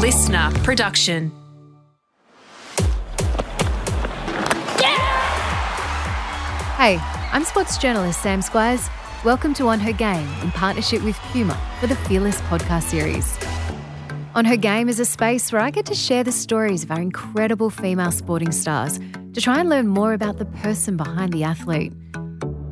[0.00, 1.30] listener production.
[6.78, 6.98] Hey,
[7.32, 8.88] I'm sports journalist Sam Squiers.
[9.26, 13.38] Welcome to On Her Game in partnership with Puma for the Fearless podcast series.
[14.34, 17.00] On Her Game is a space where I get to share the stories of our
[17.02, 18.98] incredible female sporting stars
[19.34, 21.92] to try and learn more about the person behind the athlete.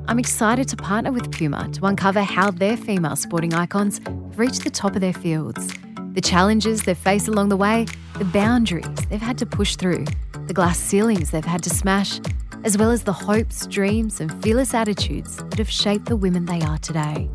[0.07, 4.65] I'm excited to partner with Puma to uncover how their female sporting icons have reached
[4.65, 5.71] the top of their fields,
[6.13, 7.87] the challenges they've faced along the way,
[8.19, 10.05] the boundaries they've had to push through,
[10.47, 12.21] the glass ceilings they've had to smash,
[12.65, 16.61] as well as the hopes, dreams, and fearless attitudes that have shaped the women they
[16.63, 17.29] are today.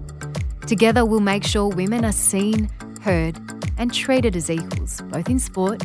[0.67, 2.69] Together, we'll make sure women are seen,
[3.01, 3.37] heard,
[3.77, 5.83] and treated as equals, both in sport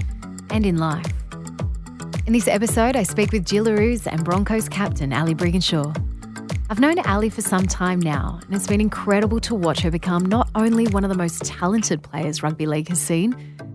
[0.50, 1.06] and in life.
[2.26, 6.07] In this episode, I speak with Jill Jillaroos and Broncos captain Ali Brigginshaw.
[6.70, 10.26] I've known Ali for some time now, and it's been incredible to watch her become
[10.26, 13.34] not only one of the most talented players rugby league has seen,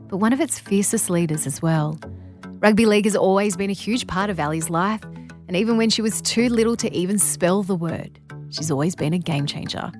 [0.10, 2.00] but one of its fiercest leaders as well.
[2.60, 5.02] Rugby league has always been a huge part of Ali's life,
[5.48, 8.20] and even when she was too little to even spell the word,
[8.52, 9.92] she's always been a game changer.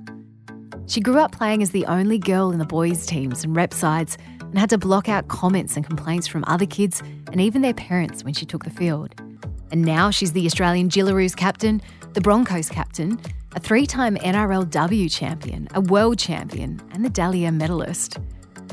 [0.86, 4.20] She grew up playing as the only girl in the boys' teams and rep sides
[4.40, 8.24] and had to block out comments and complaints from other kids and even their parents
[8.24, 9.16] when she took the field.
[9.72, 11.82] And now she's the Australian Jillaroos captain,
[12.14, 13.20] the Broncos captain,
[13.56, 18.18] a three time NRLW champion, a world champion, and the Dally M medalist.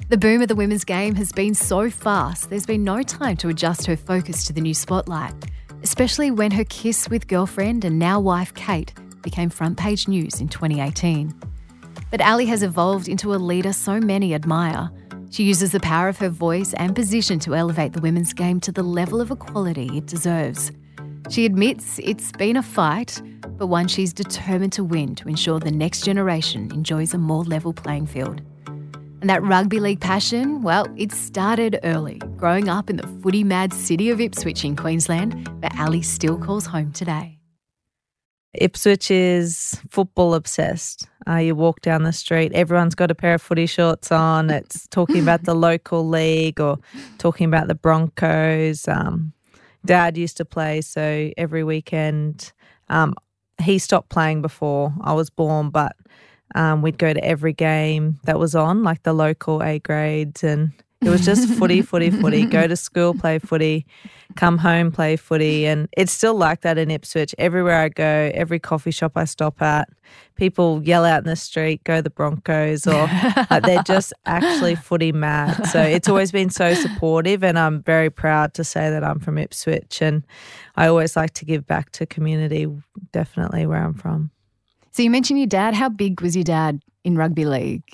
[0.09, 3.49] The boom of the women's game has been so fast, there's been no time to
[3.49, 5.35] adjust her focus to the new spotlight
[5.83, 10.49] especially when her kiss with girlfriend and now wife Kate became front page news in
[10.49, 11.35] 2018.
[12.11, 14.91] But Ali has evolved into a leader so many admire.
[15.31, 18.73] She uses the power of her voice and position to elevate the women's game to
[18.73, 20.73] the level of equality it deserves.
[21.29, 23.23] She admits it's been a fight,
[23.61, 27.75] but one she's determined to win to ensure the next generation enjoys a more level
[27.75, 28.41] playing field.
[29.21, 33.75] And that rugby league passion, well, it started early, growing up in the footy mad
[33.75, 37.39] city of Ipswich in Queensland, where Ali still calls home today.
[38.55, 41.07] Ipswich is football obsessed.
[41.29, 44.49] Uh, you walk down the street, everyone's got a pair of footy shorts on.
[44.49, 46.79] It's talking about the local league or
[47.19, 48.89] talking about the Broncos.
[48.89, 49.35] Um,
[49.85, 52.55] Dad used to play, so every weekend
[52.89, 53.15] um,
[53.61, 55.97] he stopped playing before I was born, but
[56.55, 60.73] um, we'd go to every game that was on, like the local A grades, and
[61.03, 62.45] it was just footy, footy, footy.
[62.45, 63.87] Go to school, play footy,
[64.37, 65.67] come home, play footy.
[65.67, 67.35] And it's still like that in Ipswich.
[67.39, 69.89] Everywhere I go, every coffee shop I stop at,
[70.35, 73.09] people yell out in the street, go the Broncos, or
[73.51, 75.67] like, they're just actually footy mad.
[75.69, 77.43] So it's always been so supportive.
[77.43, 80.03] And I'm very proud to say that I'm from Ipswich.
[80.03, 80.27] And
[80.77, 82.67] I always like to give back to community,
[83.13, 84.31] definitely where I'm from.
[84.91, 85.73] So you mentioned your dad.
[85.73, 87.85] How big was your dad in rugby league?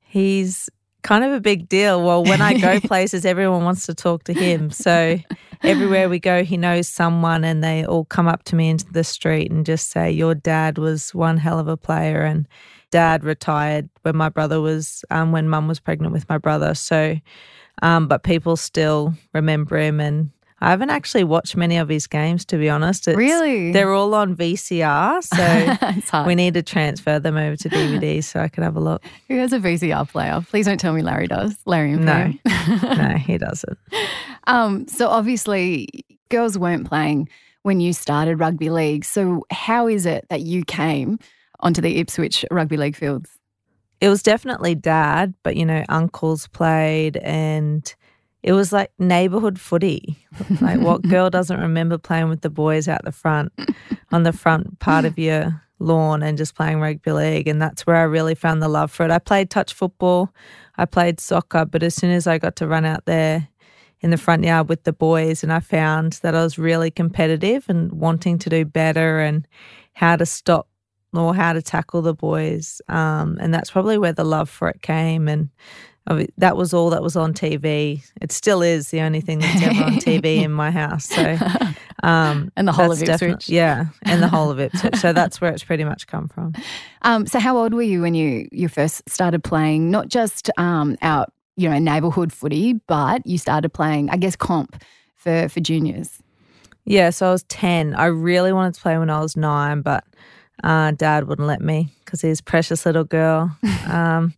[0.00, 0.68] He's
[1.04, 2.02] kind of a big deal.
[2.02, 4.70] Well, when I go places, everyone wants to talk to him.
[4.70, 5.20] So
[5.62, 9.04] everywhere we go, he knows someone, and they all come up to me into the
[9.04, 12.22] street and just say, Your dad was one hell of a player.
[12.22, 12.48] And
[12.90, 16.74] dad retired when my brother was, um, when mum was pregnant with my brother.
[16.74, 17.16] So,
[17.82, 20.30] um, but people still remember him and
[20.64, 23.06] I haven't actually watched many of his games, to be honest.
[23.06, 23.70] It's, really?
[23.72, 28.48] They're all on VCR, so we need to transfer them over to DVD so I
[28.48, 29.04] can have a look.
[29.28, 30.42] Who has a VCR player?
[30.48, 31.54] Please don't tell me Larry does.
[31.66, 32.32] Larry and No,
[32.96, 33.76] no, he doesn't.
[34.46, 35.86] Um, so obviously,
[36.30, 37.28] girls weren't playing
[37.62, 39.04] when you started rugby league.
[39.04, 41.18] So how is it that you came
[41.60, 43.28] onto the Ipswich rugby league fields?
[44.00, 47.94] It was definitely dad, but you know, uncles played and
[48.44, 50.18] it was like neighborhood footy.
[50.60, 53.52] Like what girl doesn't remember playing with the boys out the front
[54.12, 57.96] on the front part of your lawn and just playing rugby league and that's where
[57.96, 59.10] I really found the love for it.
[59.10, 60.30] I played touch football,
[60.76, 63.48] I played soccer, but as soon as I got to run out there
[64.00, 67.64] in the front yard with the boys and I found that I was really competitive
[67.70, 69.48] and wanting to do better and
[69.94, 70.68] how to stop
[71.14, 72.82] or how to tackle the boys.
[72.88, 75.48] Um, and that's probably where the love for it came and
[76.06, 78.04] that was all that was on TV.
[78.20, 81.06] It still is the only thing that's ever on TV in my house.
[81.06, 81.38] So,
[82.02, 84.96] um, and the whole of Ipswich, yeah, and the whole of Ipswich.
[84.96, 86.52] So that's where it's pretty much come from.
[87.02, 89.90] Um, so, how old were you when you you first started playing?
[89.90, 94.82] Not just um, out, you know, neighbourhood footy, but you started playing, I guess, comp
[95.16, 96.22] for for juniors.
[96.84, 97.94] Yeah, so I was ten.
[97.94, 100.04] I really wanted to play when I was nine, but
[100.62, 103.56] uh, Dad wouldn't let me because he's precious little girl.
[103.88, 104.34] Um,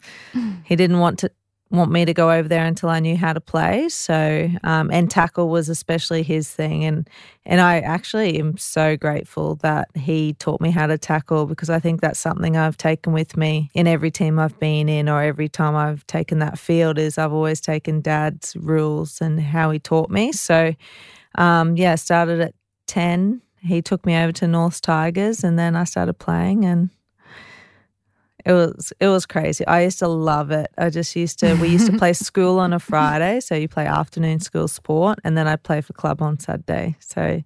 [0.65, 1.31] he didn't want to
[1.71, 3.89] want me to go over there until I knew how to play.
[3.89, 7.09] So, um, and tackle was especially his thing, and
[7.45, 11.79] and I actually am so grateful that he taught me how to tackle because I
[11.79, 15.49] think that's something I've taken with me in every team I've been in or every
[15.49, 16.99] time I've taken that field.
[16.99, 20.33] Is I've always taken Dad's rules and how he taught me.
[20.33, 20.75] So,
[21.37, 22.55] um, yeah, started at
[22.87, 23.43] ten.
[23.61, 26.91] He took me over to North Tigers, and then I started playing and
[28.47, 29.67] it was it was crazy.
[29.67, 30.71] I used to love it.
[30.79, 33.87] I just used to we used to play school on a Friday, so you play
[33.87, 36.97] afternoon school sport, and then I'd play for club on Saturday.
[37.01, 37.43] So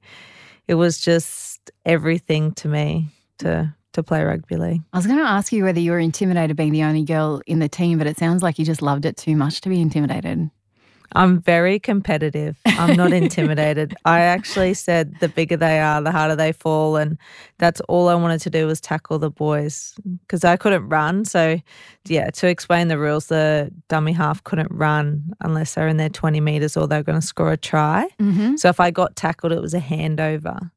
[0.69, 3.09] it was just everything to me
[3.39, 4.83] to to play rugby league.
[4.93, 7.59] I was going to ask you whether you were intimidated being the only girl in
[7.59, 10.51] the team, but it sounds like you just loved it too much to be intimidated.
[11.13, 12.57] I'm very competitive.
[12.67, 13.95] I'm not intimidated.
[14.05, 16.97] I actually said the bigger they are, the harder they fall.
[16.97, 17.19] And
[17.59, 19.95] that's all I wanted to do was tackle the boys
[20.27, 21.25] because I couldn't run.
[21.25, 21.61] So,
[22.07, 26.41] yeah, to explain the rules, the dummy half couldn't run unless they're in their 20
[26.41, 28.09] meters or they're going to score a try.
[28.21, 28.57] Mm-hmm.
[28.57, 30.71] So, if I got tackled, it was a handover.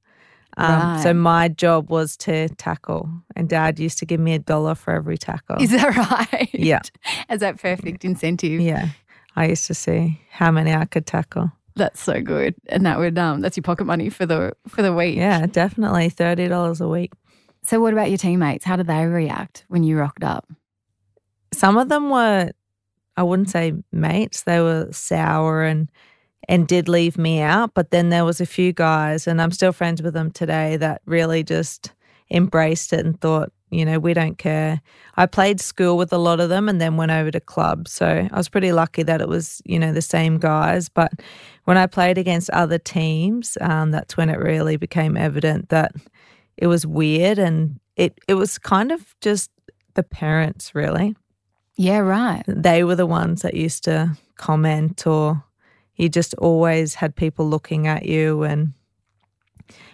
[0.58, 1.02] Um, Right.
[1.04, 3.10] So, my job was to tackle.
[3.36, 5.62] And dad used to give me a dollar for every tackle.
[5.62, 5.96] Is that
[6.32, 6.50] right?
[6.54, 6.82] Yeah.
[7.30, 8.62] As that perfect incentive.
[8.62, 8.90] yeah.
[9.36, 11.52] I used to see how many I could tackle.
[11.76, 12.56] That's so good.
[12.68, 15.16] And that would um that's your pocket money for the for the week.
[15.16, 17.12] Yeah, definitely thirty dollars a week.
[17.64, 18.66] So what about your teammates?
[18.66, 20.52] How did they react when you rocked up?
[21.54, 22.52] Some of them were,
[23.16, 24.44] I wouldn't say mates.
[24.44, 25.90] They were sour and
[26.50, 27.74] and did leave me out.
[27.74, 31.02] But then there was a few guys, and I'm still friends with them today, that
[31.06, 31.94] really just
[32.30, 34.82] embraced it and thought, you know, we don't care.
[35.18, 37.88] I played school with a lot of them, and then went over to club.
[37.88, 40.90] So I was pretty lucky that it was, you know, the same guys.
[40.90, 41.12] But
[41.66, 45.92] when I played against other teams, um, that's when it really became evident that
[46.58, 49.50] it was weird and it it was kind of just
[49.96, 51.16] the parents really
[51.78, 52.44] Yeah, right.
[52.48, 55.44] they were the ones that used to comment or
[55.96, 58.74] you just always had people looking at you and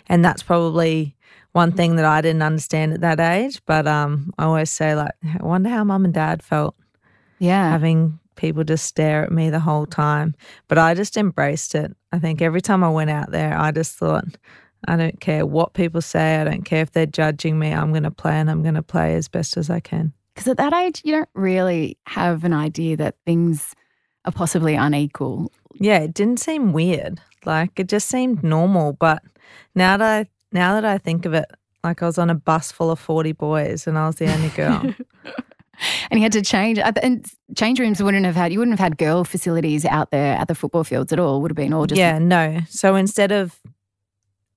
[0.08, 1.16] and that's probably
[1.54, 5.12] one thing that I didn't understand at that age but um I always say like
[5.40, 6.76] I wonder how mum and dad felt
[7.40, 7.70] Yeah.
[7.72, 10.36] having people just stare at me the whole time
[10.68, 13.96] but I just embraced it I think every time I went out there I just
[13.98, 14.26] thought
[14.88, 18.04] I don't care what people say I don't care if they're judging me I'm going
[18.04, 20.74] to play and I'm going to play as best as I can Because at that
[20.74, 23.76] age, you don't really have an idea that things
[24.24, 25.52] are possibly unequal.
[25.74, 27.20] Yeah, it didn't seem weird.
[27.46, 28.94] Like it just seemed normal.
[28.94, 29.22] But
[29.76, 31.46] now that I now that I think of it,
[31.84, 34.50] like I was on a bus full of forty boys and I was the only
[34.50, 34.82] girl.
[36.12, 36.80] and you had to change.
[36.80, 37.26] And
[37.56, 40.56] change rooms wouldn't have had, you wouldn't have had girl facilities out there at the
[40.56, 41.38] football fields at all.
[41.38, 42.00] It Would have been all just.
[42.00, 42.60] yeah, no.
[42.70, 43.60] So instead of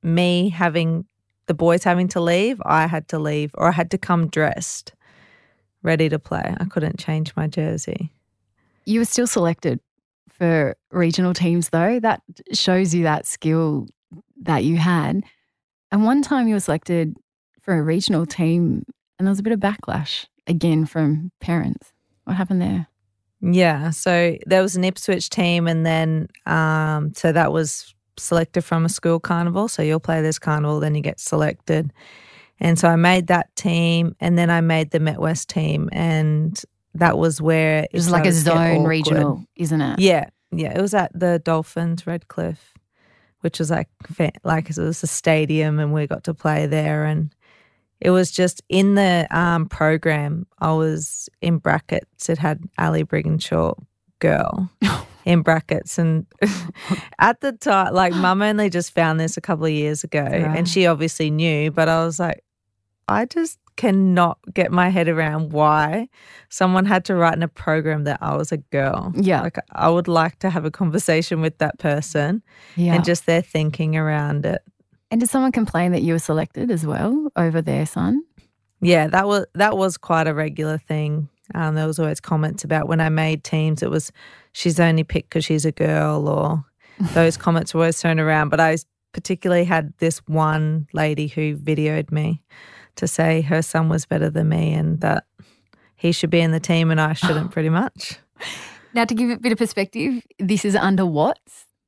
[0.03, 1.05] me having
[1.47, 4.93] the boys having to leave, I had to leave or I had to come dressed,
[5.83, 6.55] ready to play.
[6.59, 8.11] I couldn't change my jersey.
[8.85, 9.81] You were still selected
[10.29, 12.01] for regional teams, though.
[12.01, 12.21] That
[12.53, 13.87] shows you that skill
[14.43, 15.23] that you had.
[15.93, 17.17] And one time you were selected
[17.61, 18.85] for a regional team,
[19.19, 21.93] and there was a bit of backlash again from parents.
[22.25, 22.89] What happened there?
[23.43, 28.85] Yeah, so there was an Ipswich team, and then um, so that was selected from
[28.85, 29.69] a school carnival.
[29.69, 31.93] So you'll play this carnival, then you get selected,
[32.59, 36.61] and so I made that team, and then I made the Met West team, and
[36.95, 39.99] that was where It was like a started to get zone regional, isn't it?
[39.99, 42.72] Yeah, yeah, it was at the Dolphins Redcliffe,
[43.43, 43.89] which was like
[44.45, 47.33] like it was a stadium, and we got to play there, and
[48.01, 50.47] it was just in the um, program.
[50.59, 52.29] I was in brackets.
[52.29, 53.77] It had Ali Brigginshaw,
[54.19, 54.71] girl,
[55.25, 56.27] in brackets, and
[57.19, 60.33] at the time, like mum only just found this a couple of years ago, Right.
[60.57, 62.43] and she obviously knew, but I was like,
[63.13, 66.09] I just cannot get my head around why
[66.51, 69.13] someone had to write in a program that I was a girl.
[69.17, 69.41] Yeah.
[69.43, 72.43] Like I would like to have a conversation with that person
[72.77, 72.95] Yeah.
[72.95, 74.61] and just their thinking around it.
[75.11, 78.23] And did someone complain that you were selected as well over their son?
[78.81, 81.29] Yeah, that was that was quite a regular thing.
[81.55, 83.83] Um, there was always comments about when I made teams.
[83.83, 84.11] It was
[84.53, 86.65] she's only picked because she's a girl, or
[87.15, 88.49] those comments were always thrown around.
[88.49, 88.77] But I
[89.13, 92.43] particularly had this one lady who videoed me
[92.97, 95.25] to say her son was better than me and that
[95.97, 97.51] he should be in the team and I shouldn't.
[97.53, 98.19] Pretty much.
[98.95, 101.39] Now, to give a bit of perspective, this is under what?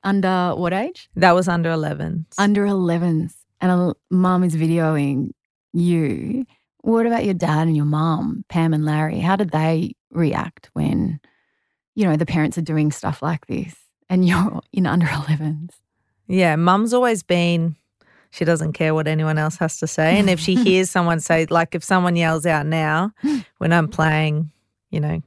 [0.02, 1.10] Under what age?
[1.16, 2.24] That was under 11s.
[2.38, 3.34] Under 11s.
[3.60, 5.32] And a mum is videoing
[5.74, 6.46] you.
[6.80, 9.20] What about your dad and your mum, Pam and Larry?
[9.20, 11.20] How did they react when,
[11.94, 13.74] you know, the parents are doing stuff like this
[14.08, 15.74] and you're in under 11s?
[16.26, 17.76] Yeah, mum's always been,
[18.30, 20.18] she doesn't care what anyone else has to say.
[20.18, 23.12] And if she hears someone say, like if someone yells out now
[23.58, 24.50] when I'm playing,
[24.90, 25.22] you know,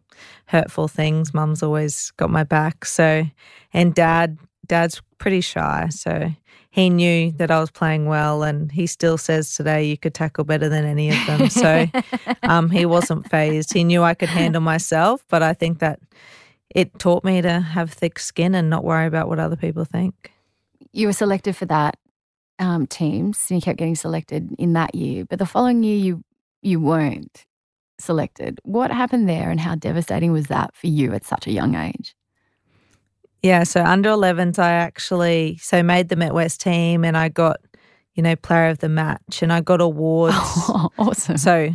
[0.47, 1.33] hurtful things.
[1.33, 2.85] Mum's always got my back.
[2.85, 3.25] So,
[3.73, 5.87] and dad, dad's pretty shy.
[5.89, 6.31] So
[6.69, 10.43] he knew that I was playing well, and he still says today you could tackle
[10.43, 11.49] better than any of them.
[11.49, 11.87] So
[12.43, 13.73] um, he wasn't phased.
[13.73, 15.99] He knew I could handle myself, but I think that
[16.69, 20.31] it taught me to have thick skin and not worry about what other people think.
[20.91, 21.97] You were selected for that
[22.59, 26.23] um, teams, and you kept getting selected in that year, but the following year you
[26.61, 27.45] you weren't
[27.99, 28.59] selected.
[28.63, 32.15] What happened there, and how devastating was that for you at such a young age?
[33.43, 37.57] Yeah, so under 11s, I actually so made the Met West team, and I got,
[38.15, 40.35] you know, player of the match, and I got awards.
[40.37, 41.37] Oh, awesome!
[41.37, 41.69] So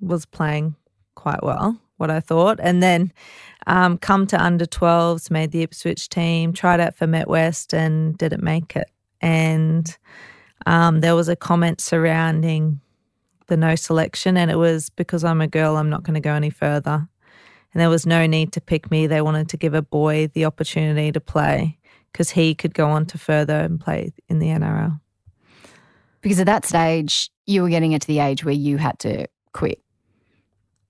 [0.00, 0.76] was playing
[1.14, 3.12] quite well, what I thought, and then
[3.66, 8.16] um, come to under 12s, made the Ipswich team, tried out for Met West, and
[8.18, 8.90] didn't make it.
[9.20, 9.96] And
[10.66, 12.80] um, there was a comment surrounding
[13.48, 16.34] the no selection, and it was because I'm a girl, I'm not going to go
[16.34, 17.08] any further
[17.72, 19.06] and there was no need to pick me.
[19.06, 21.78] They wanted to give a boy the opportunity to play
[22.12, 25.00] because he could go on to further and play in the NRL.
[26.20, 29.26] Because at that stage, you were getting it to the age where you had to
[29.52, 29.80] quit.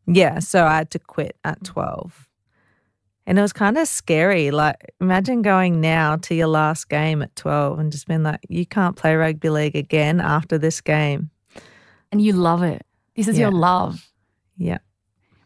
[0.06, 2.28] Yeah, so I had to quit at 12.
[3.30, 4.50] And it was kind of scary.
[4.50, 8.66] Like, imagine going now to your last game at 12 and just being like, you
[8.66, 11.30] can't play rugby league again after this game.
[12.10, 12.84] And you love it.
[13.14, 13.42] This is yeah.
[13.42, 14.10] your love.
[14.56, 14.78] Yeah.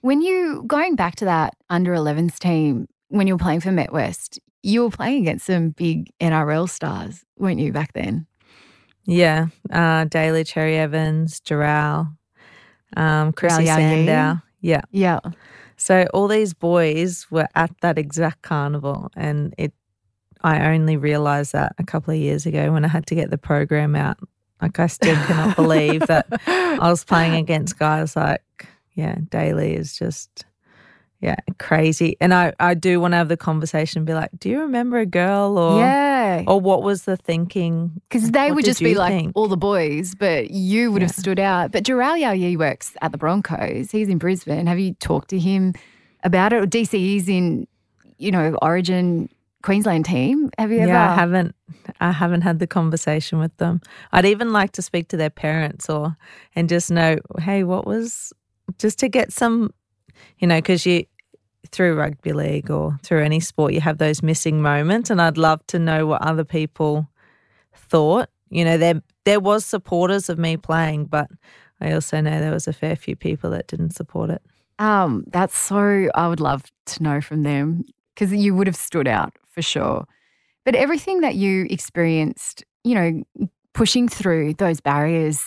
[0.01, 3.93] When you going back to that under 11s team, when you were playing for Met
[3.93, 8.27] West, you were playing against some big NRL stars, weren't you, back then?
[9.05, 9.49] Yeah.
[9.71, 12.17] Uh, Daly Cherry Evans, Jharal,
[12.97, 14.41] um, Chrissy Sandow.
[14.63, 14.81] Yeah.
[14.91, 15.19] Yeah.
[15.85, 19.75] So all these boys were at that exact carnival and it
[20.41, 23.37] I only realized that a couple of years ago when I had to get the
[23.37, 24.17] program out.
[24.63, 29.95] Like I still cannot believe that I was playing against guys like yeah, Daly is
[29.99, 30.47] just
[31.25, 32.19] yeah, crazy.
[32.21, 34.99] And I, I do want to have the conversation and be like, do you remember
[34.99, 37.93] a girl or yeah, or what was the thinking?
[38.11, 41.09] Because they what would just be like all the boys, but you would yeah.
[41.09, 41.73] have stood out.
[41.73, 43.91] But Jharal Yeo works at the Broncos.
[43.91, 44.67] He's in Brisbane.
[44.67, 45.73] Have you talked to him
[46.25, 46.57] about it?
[46.63, 47.67] Or DCE's in,
[48.19, 49.31] you know, Origin
[49.63, 50.51] Queensland team.
[50.59, 50.93] Have you ever?
[50.93, 51.55] Yeah, I haven't.
[52.01, 53.81] I haven't had the conversation with them.
[54.13, 56.19] I'd even like to speak to their parents or
[56.55, 58.31] and just know, hey, what was
[58.79, 59.73] just to get some,
[60.39, 61.07] you know, because you
[61.71, 65.67] through rugby league or through any sport, you have those missing moments, and I'd love
[65.69, 67.09] to know what other people
[67.75, 68.29] thought.
[68.51, 71.29] You know, there there was supporters of me playing, but
[71.81, 74.43] I also know there was a fair few people that didn't support it.
[74.79, 76.09] Um, that's so.
[76.15, 80.07] I would love to know from them because you would have stood out for sure.
[80.65, 85.45] But everything that you experienced, you know, pushing through those barriers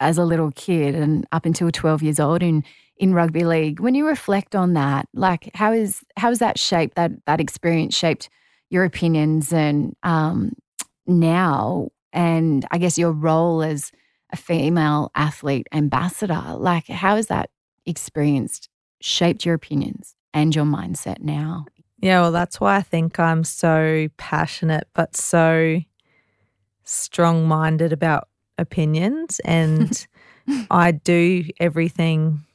[0.00, 2.64] as a little kid and up until 12 years old in
[2.98, 6.96] in rugby league when you reflect on that like how is how has that shaped
[6.96, 8.30] that that experience shaped
[8.70, 10.52] your opinions and um
[11.06, 11.88] now?
[12.12, 13.92] And i guess your role as
[14.32, 17.50] a female athlete ambassador like how has that
[17.84, 18.68] experience
[19.00, 21.66] shaped your opinions and your mindset now?
[22.00, 25.80] Yeah well that's why i think i'm so passionate but so
[26.84, 30.06] strong minded about opinions and
[30.70, 32.45] I do everything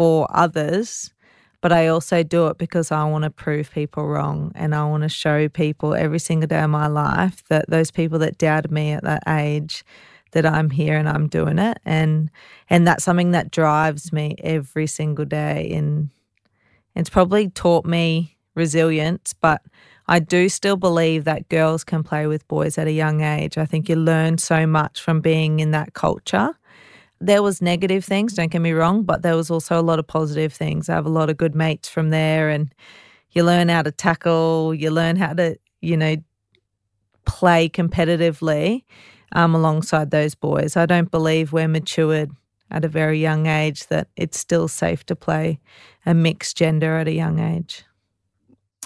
[0.00, 1.12] for others,
[1.60, 5.02] but I also do it because I want to prove people wrong and I want
[5.02, 8.92] to show people every single day of my life that those people that doubted me
[8.92, 9.84] at that age
[10.32, 12.30] that I'm here and I'm doing it and
[12.70, 16.08] and that's something that drives me every single day and
[16.94, 19.60] it's probably taught me resilience but
[20.08, 23.58] I do still believe that girls can play with boys at a young age.
[23.58, 26.56] I think you learn so much from being in that culture.
[27.20, 30.06] There was negative things, don't get me wrong, but there was also a lot of
[30.06, 30.88] positive things.
[30.88, 32.74] I have a lot of good mates from there and
[33.32, 36.16] you learn how to tackle, you learn how to, you know,
[37.26, 38.84] play competitively
[39.32, 40.76] um, alongside those boys.
[40.76, 42.30] I don't believe we're matured
[42.70, 45.60] at a very young age that it's still safe to play
[46.06, 47.84] a mixed gender at a young age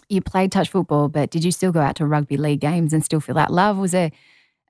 [0.08, 3.04] you played touch football, but did you still go out to rugby league games and
[3.04, 3.78] still feel that love?
[3.78, 4.10] Was there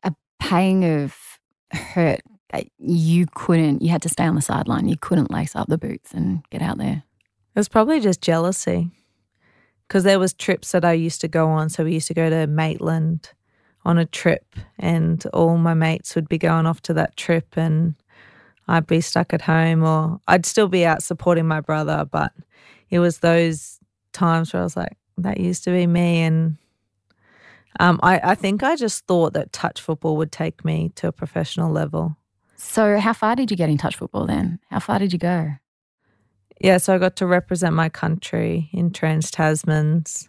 [0.02, 1.16] a pang of
[1.72, 2.20] hurt
[2.78, 6.12] you couldn't, you had to stay on the sideline, you couldn't lace up the boots
[6.12, 7.02] and get out there?
[7.54, 8.90] It was probably just jealousy
[9.86, 11.68] because there was trips that I used to go on.
[11.68, 13.32] So we used to go to Maitland
[13.84, 17.94] on a trip and all my mates would be going off to that trip and
[18.66, 22.32] I'd be stuck at home or I'd still be out supporting my brother, but
[22.90, 23.78] it was those
[24.12, 26.22] times where I was like, that used to be me.
[26.22, 26.56] And
[27.78, 31.12] um, I, I think I just thought that touch football would take me to a
[31.12, 32.16] professional level.
[32.56, 34.58] So, how far did you get in touch football then?
[34.70, 35.52] How far did you go?
[36.60, 40.28] Yeah, so I got to represent my country in Trans Tasmans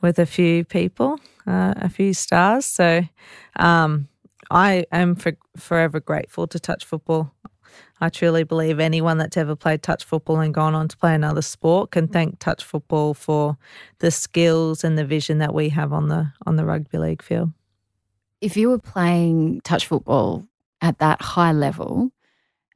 [0.00, 2.64] with a few people, uh, a few stars.
[2.64, 3.02] So
[3.56, 4.08] um,
[4.50, 7.32] I am for, forever grateful to touch football.
[8.00, 11.42] I truly believe anyone that's ever played touch football and gone on to play another
[11.42, 13.56] sport can thank touch football for
[13.98, 17.52] the skills and the vision that we have on the on the rugby league field.
[18.40, 20.46] If you were playing touch football
[20.80, 22.10] at that high level,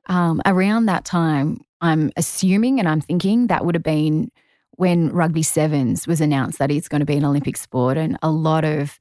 [0.07, 4.31] um, around that time, I'm assuming and I'm thinking that would have been
[4.73, 8.31] when rugby sevens was announced that it's going to be an Olympic sport, and a
[8.31, 8.99] lot of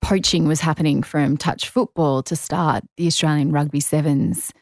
[0.00, 4.52] poaching was happening from touch football to start the Australian rugby sevens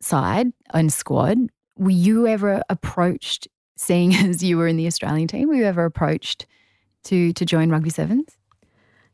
[0.00, 1.38] side and squad.
[1.76, 5.84] Were you ever approached, seeing as you were in the Australian team, were you ever
[5.84, 6.46] approached
[7.04, 8.36] to to join rugby sevens?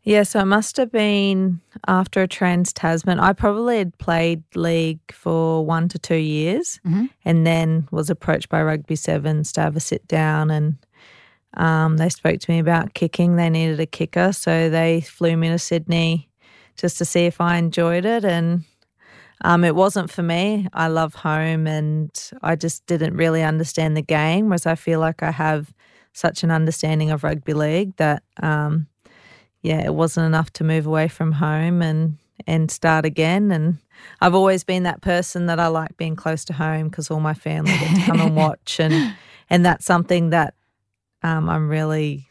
[0.06, 3.18] Yeah, so it must have been after a Trans Tasman.
[3.18, 7.10] I probably had played league for one to two years Mhm.
[7.24, 10.76] and then was approached by Rugby Sevens to have a sit down and
[11.56, 13.34] um, they spoke to me about kicking.
[13.34, 16.28] They needed a kicker, so they flew me to Sydney
[16.76, 18.24] just to see if I enjoyed it.
[18.24, 18.62] And
[19.40, 20.68] um, it wasn't for me.
[20.72, 22.10] I love home and
[22.42, 25.74] I just didn't really understand the game, whereas I feel like I have
[26.12, 28.22] such an understanding of rugby league that.
[28.40, 28.86] Um,
[29.66, 33.50] yeah, it wasn't enough to move away from home and and start again.
[33.50, 33.78] And
[34.20, 37.34] I've always been that person that I like being close to home because all my
[37.34, 39.14] family get to come and watch, and
[39.50, 40.54] and that's something that
[41.22, 42.28] um, I'm really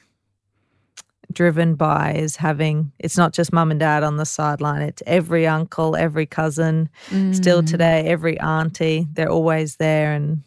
[1.34, 5.46] driven by is having it's not just mum and dad on the sideline it's every
[5.46, 6.88] uncle every cousin
[7.32, 7.66] still Mm.
[7.68, 10.44] today every auntie they're always there and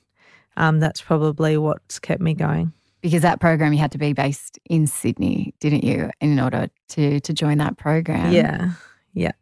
[0.56, 4.58] um, that's probably what's kept me going because that program you had to be based
[4.68, 8.32] in Sydney, didn't you, in order to to join that program?
[8.32, 8.72] yeah
[9.14, 9.32] yeah.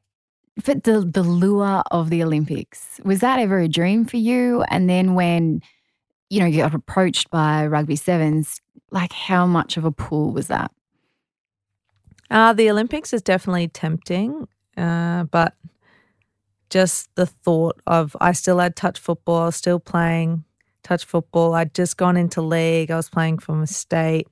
[0.65, 4.63] But the the lure of the Olympics was that ever a dream for you?
[4.69, 5.61] And then when
[6.31, 8.61] you know you got approached by Rugby Sevens,
[8.91, 10.71] like how much of a pull was that?
[12.31, 15.55] Uh, the Olympics is definitely tempting, uh, but
[16.71, 20.45] just the thought of I still had touch football, still playing
[20.87, 21.55] touch football.
[21.55, 24.28] I'd just gone into league, I was playing for my state,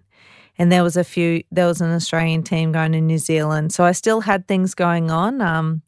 [0.59, 3.73] and there was a few, there was an Australian team going to New Zealand.
[3.73, 5.83] So I still had things going on, um,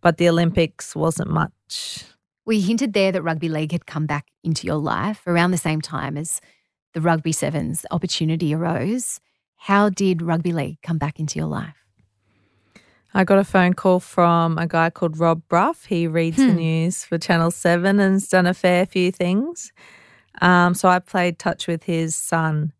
[0.00, 2.04] but the Olympics wasn't much.
[2.46, 5.80] We hinted there that rugby league had come back into your life around the same
[5.80, 6.40] time as
[6.94, 9.20] the rugby sevens opportunity arose.
[9.56, 11.76] How did rugby league come back into your life?
[13.12, 15.84] I got a phone call from a guy called Rob Bruff.
[15.86, 16.56] He reads the Hmm.
[16.56, 19.72] news for Channel 7 and has done a fair few things.
[20.40, 22.72] Um, so I played touch with his son,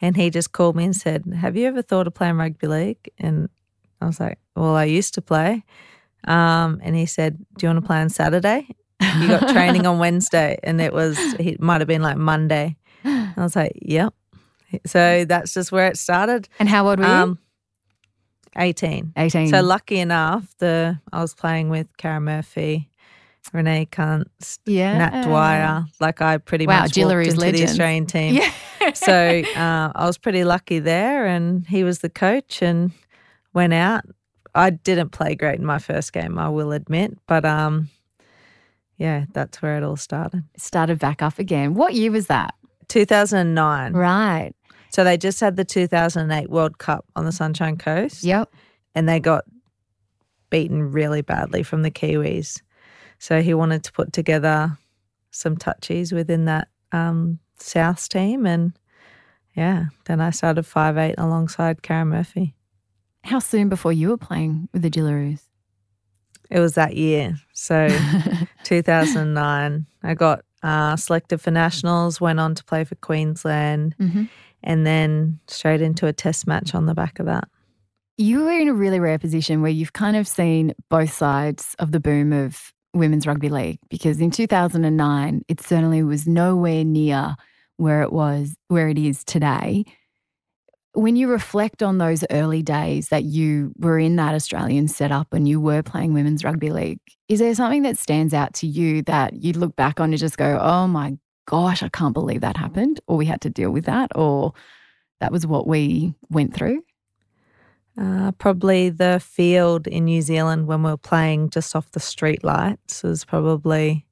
[0.00, 3.10] and he just called me and said, Have you ever thought of playing rugby league?
[3.18, 3.48] And
[4.00, 5.64] I was like, Well, I used to play.
[6.24, 8.68] Um, and he said, Do you want to play on Saturday?
[9.18, 10.58] You got training on Wednesday.
[10.62, 12.76] And it was, it might have been like Monday.
[13.04, 14.12] I was like, Yep.
[14.84, 16.48] So that's just where it started.
[16.58, 17.10] And how old were you?
[17.10, 17.38] Um,
[18.58, 19.12] 18.
[19.16, 19.48] 18.
[19.48, 22.90] So lucky enough, the I was playing with Karen Murphy,
[23.50, 24.98] Renae Kunst, yeah.
[24.98, 25.84] Nat Dwyer.
[26.00, 27.60] Like I pretty Wow, much walked into legends.
[27.60, 28.34] the Australian team.
[28.34, 28.92] Yeah.
[28.94, 29.12] so
[29.56, 32.92] uh, I was pretty lucky there, and he was the coach, and
[33.52, 34.04] went out.
[34.54, 37.90] I didn't play great in my first game, I will admit, but um,
[38.96, 40.44] yeah, that's where it all started.
[40.56, 41.74] started back up again.
[41.74, 42.54] What year was that?
[42.88, 43.92] 2009.
[43.92, 44.52] Right.
[44.90, 48.24] So they just had the 2008 World Cup on the Sunshine Coast.
[48.24, 48.50] Yep.
[48.94, 49.44] and they got
[50.48, 52.62] beaten really badly from the Kiwis.
[53.18, 54.78] So he wanted to put together
[55.30, 58.72] some touchies within that um, South team, and
[59.54, 62.54] yeah, then I started five eight alongside Karen Murphy.
[63.24, 65.42] How soon before you were playing with the Jillaroos?
[66.50, 67.88] It was that year, so
[68.64, 69.86] 2009.
[70.02, 74.24] I got uh, selected for nationals, went on to play for Queensland, hmm
[74.66, 77.48] and then straight into a test match on the back of that.
[78.18, 81.92] You were in a really rare position where you've kind of seen both sides of
[81.92, 87.36] the boom of women's rugby league because in 2009 it certainly was nowhere near
[87.76, 89.84] where it was where it is today.
[90.92, 95.46] When you reflect on those early days that you were in that Australian setup and
[95.46, 99.34] you were playing women's rugby league is there something that stands out to you that
[99.34, 103.00] you look back on and just go oh my gosh I can't believe that happened
[103.06, 104.52] or we had to deal with that or
[105.20, 106.82] that was what we went through
[107.98, 112.44] Uh, probably the field in New Zealand when we were playing just off the street
[112.44, 114.04] lights was probably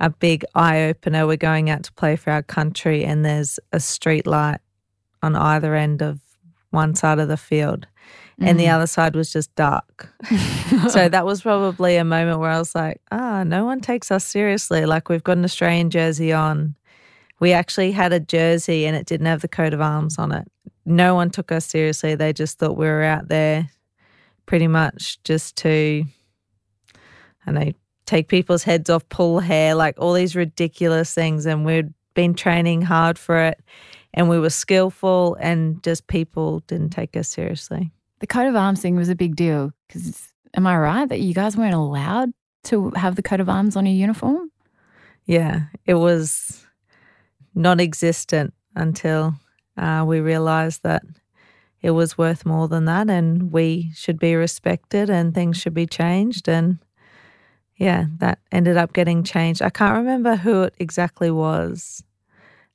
[0.00, 1.26] a big eye opener.
[1.26, 4.58] We're going out to play for our country, and there's a street light
[5.22, 6.20] on either end of
[6.70, 7.86] one side of the field,
[8.40, 8.74] and the Mm.
[8.74, 10.12] other side was just dark.
[10.90, 14.24] so that was probably a moment where I was like, ah, no one takes us
[14.24, 14.84] seriously.
[14.84, 16.74] Like we've got an Australian jersey on.
[17.38, 20.48] we actually had a jersey and it didn't have the coat of arms on it.
[20.86, 22.14] No one took us seriously.
[22.14, 23.68] They just thought we were out there
[24.46, 26.04] pretty much just to,
[27.46, 27.72] I know,
[28.06, 31.44] take people's heads off, pull hair, like all these ridiculous things.
[31.44, 33.60] And we'd been training hard for it
[34.14, 37.92] and we were skillful and just people didn't take us seriously.
[38.20, 41.34] The coat of arms thing was a big deal because am I right that you
[41.34, 42.32] guys weren't allowed
[42.64, 44.50] to have the coat of arms on your uniform?
[45.26, 46.64] Yeah, it was
[47.54, 49.34] non existent until
[49.76, 51.02] uh, we realized that
[51.82, 55.86] it was worth more than that and we should be respected and things should be
[55.86, 56.48] changed.
[56.48, 56.78] And
[57.76, 59.62] yeah, that ended up getting changed.
[59.62, 62.02] I can't remember who it exactly was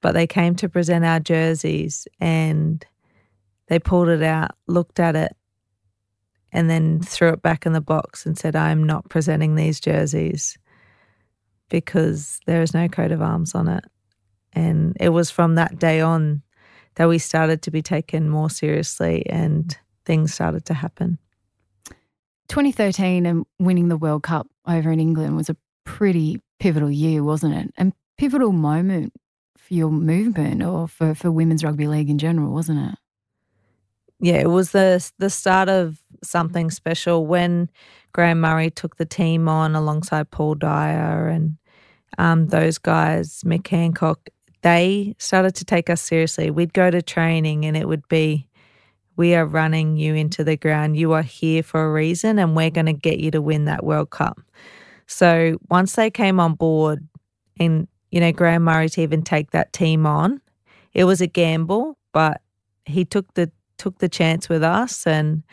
[0.01, 2.85] but they came to present our jerseys and
[3.67, 5.35] they pulled it out, looked at it,
[6.51, 10.57] and then threw it back in the box and said, I'm not presenting these jerseys
[11.69, 13.85] because there is no coat of arms on it.
[14.51, 16.41] And it was from that day on
[16.95, 21.17] that we started to be taken more seriously and things started to happen.
[22.49, 27.55] 2013 and winning the World Cup over in England was a pretty pivotal year, wasn't
[27.55, 27.73] it?
[27.77, 29.13] And pivotal moment
[29.57, 32.99] for your movement or for, for women's rugby league in general, wasn't it?
[34.19, 37.71] Yeah, it was the the start of something special when
[38.13, 41.57] Graham Murray took the team on alongside Paul Dyer and
[42.19, 44.29] um, those guys, Mick Hancock.
[44.61, 46.51] They started to take us seriously.
[46.51, 48.47] We'd go to training and it would be,
[49.15, 50.97] we are running you into the ground.
[50.97, 53.83] You are here for a reason and we're going to get you to win that
[53.83, 54.39] World Cup.
[55.07, 57.07] So once they came on board
[57.59, 60.41] and you know, Graham Murray to even take that team on.
[60.93, 62.41] It was a gamble, but
[62.85, 65.43] he took the took the chance with us, and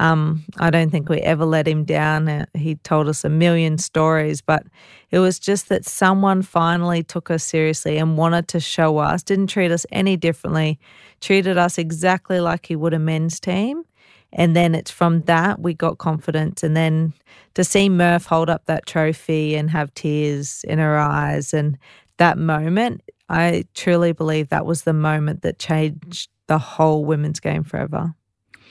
[0.00, 2.26] um, I don't think we ever let him down.
[2.26, 4.64] Uh, he told us a million stories, but
[5.10, 9.48] it was just that someone finally took us seriously and wanted to show us, didn't
[9.48, 10.78] treat us any differently,
[11.20, 13.84] treated us exactly like he would a men's team.
[14.32, 16.62] And then it's from that we got confidence.
[16.62, 17.12] And then
[17.52, 21.76] to see Murph hold up that trophy and have tears in her eyes and
[22.16, 27.64] that moment, I truly believe that was the moment that changed the whole women's game
[27.64, 28.14] forever.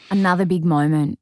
[0.09, 1.18] Another big moment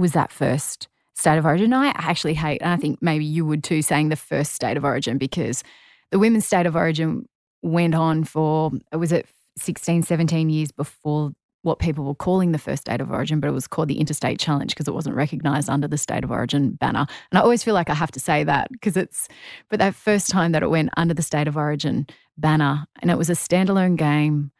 [0.00, 1.72] was that first state of origin.
[1.72, 4.84] I actually hate, and I think maybe you would too, saying the first state of
[4.84, 5.62] origin because
[6.10, 7.26] the women's state of origin
[7.62, 11.32] went on for, was it 16, 17 years before
[11.62, 14.38] what people were calling the first state of origin, but it was called the Interstate
[14.38, 17.06] Challenge because it wasn't recognized under the state of origin banner.
[17.30, 19.28] And I always feel like I have to say that because it's,
[19.68, 22.06] but that first time that it went under the state of origin
[22.38, 24.52] banner and it was a standalone game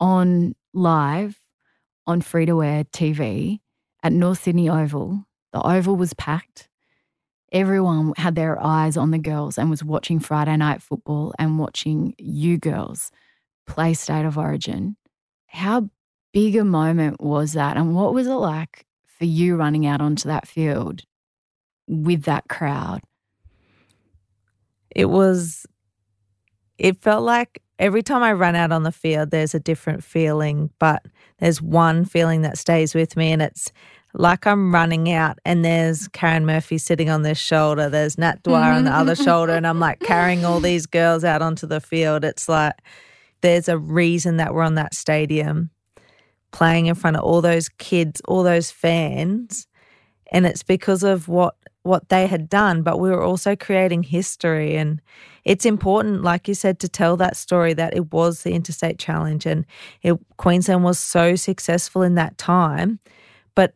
[0.00, 1.40] on live
[2.06, 3.60] on free to air TV
[4.02, 5.24] at North Sydney Oval.
[5.52, 6.68] The Oval was packed.
[7.52, 12.14] Everyone had their eyes on the girls and was watching Friday night football and watching
[12.18, 13.10] you girls
[13.66, 14.96] play State of Origin.
[15.46, 15.90] How
[16.32, 17.76] big a moment was that?
[17.76, 21.02] And what was it like for you running out onto that field
[21.88, 23.00] with that crowd?
[24.94, 25.66] It was,
[26.78, 30.70] it felt like every time I run out on the field, there's a different feeling,
[30.78, 31.04] but
[31.38, 33.72] there's one feeling that stays with me, and it's
[34.12, 38.72] like I'm running out, and there's Karen Murphy sitting on this shoulder, there's Nat Dwyer
[38.72, 39.24] on the other mm-hmm.
[39.24, 42.24] shoulder, and I'm like carrying all these girls out onto the field.
[42.24, 42.74] It's like
[43.40, 45.70] there's a reason that we're on that stadium
[46.50, 49.66] playing in front of all those kids, all those fans.
[50.32, 54.76] And it's because of what what they had done, but we were also creating history.
[54.76, 55.00] And
[55.44, 59.46] it's important, like you said, to tell that story that it was the Interstate Challenge
[59.46, 59.64] and
[60.02, 63.00] it, Queensland was so successful in that time.
[63.54, 63.74] But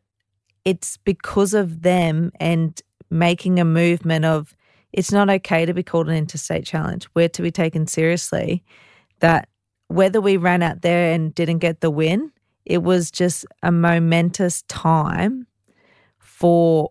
[0.65, 4.55] it's because of them and making a movement of
[4.93, 7.09] it's not okay to be called an interstate challenge.
[7.15, 8.63] We're to be taken seriously.
[9.21, 9.49] That
[9.89, 12.31] whether we ran out there and didn't get the win,
[12.65, 15.47] it was just a momentous time
[16.19, 16.91] for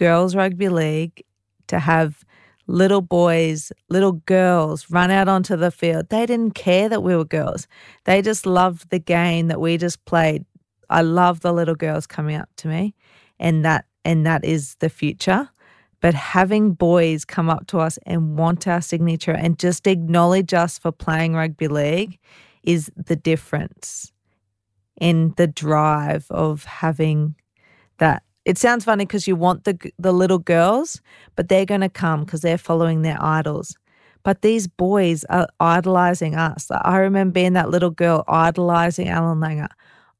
[0.00, 1.22] girls rugby league
[1.66, 2.24] to have
[2.66, 6.08] little boys, little girls run out onto the field.
[6.08, 7.68] They didn't care that we were girls.
[8.04, 10.46] They just loved the game that we just played.
[10.88, 12.94] I love the little girls coming up to me
[13.38, 15.50] and that and that is the future.
[16.00, 20.78] But having boys come up to us and want our signature and just acknowledge us
[20.78, 22.18] for playing rugby league
[22.62, 24.12] is the difference
[24.98, 27.34] in the drive of having
[27.98, 28.22] that.
[28.44, 31.00] It sounds funny because you want the the little girls,
[31.36, 33.76] but they're going to come because they're following their idols.
[34.22, 36.70] But these boys are idolizing us.
[36.70, 39.68] I remember being that little girl idolizing Allan Langer,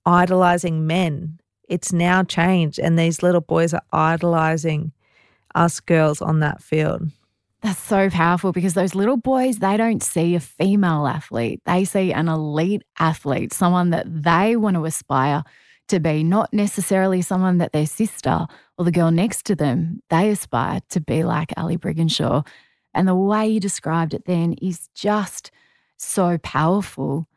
[0.07, 1.39] idolizing men.
[1.69, 4.93] It's now changed, and these little boys are idolizing
[5.55, 7.03] us girls on that field.
[7.63, 11.61] That's so powerful because those little boys, they don't see a female athlete.
[11.67, 15.45] They see an elite athlete, someone that they want to aspire
[15.91, 18.47] to be, not necessarily someone that their sister
[18.79, 22.47] or the girl next to them, they aspire to be like Ali Brigginshaw.
[22.95, 25.51] And the way you described it then is just
[25.97, 27.29] so powerful.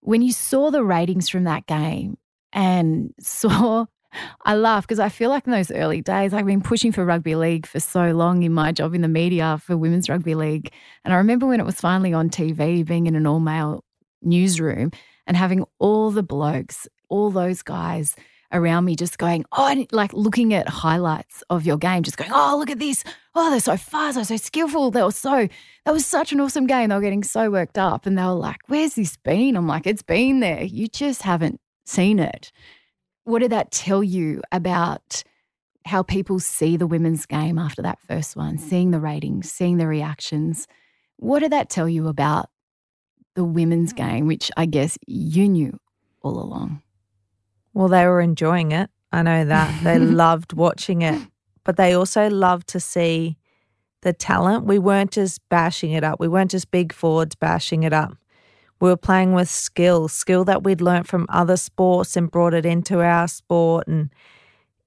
[0.00, 2.18] When you saw the ratings from that game
[2.52, 3.86] and saw
[4.44, 7.36] I laugh because I feel like in those early days, I've been pushing for rugby
[7.36, 10.72] league for so long in my job in the media for women's rugby league.
[11.04, 13.84] And I remember when it was finally on TV, being in an all male
[14.22, 14.90] newsroom
[15.26, 18.16] and having all the blokes, all those guys
[18.52, 22.56] around me just going, oh, like looking at highlights of your game, just going, oh,
[22.58, 23.04] look at this.
[23.34, 24.16] Oh, they're so fast.
[24.16, 24.90] They're so skillful.
[24.90, 25.48] They were so,
[25.84, 26.88] that was such an awesome game.
[26.88, 28.06] They were getting so worked up.
[28.06, 29.56] And they were like, where's this been?
[29.56, 30.62] I'm like, it's been there.
[30.62, 32.50] You just haven't seen it.
[33.24, 35.22] What did that tell you about
[35.86, 39.86] how people see the women's game after that first one, seeing the ratings, seeing the
[39.86, 40.66] reactions?
[41.16, 42.48] What did that tell you about
[43.36, 43.96] the women's hmm.
[43.96, 45.78] game, which I guess you knew
[46.22, 46.82] all along?
[47.74, 48.90] Well, they were enjoying it.
[49.12, 49.84] I know that.
[49.84, 51.20] They loved watching it,
[51.64, 53.36] but they also loved to see
[54.02, 54.64] the talent.
[54.64, 56.20] We weren't just bashing it up.
[56.20, 58.16] We weren't just big forwards bashing it up.
[58.80, 62.64] We were playing with skill, skill that we'd learnt from other sports and brought it
[62.64, 63.86] into our sport.
[63.86, 64.10] And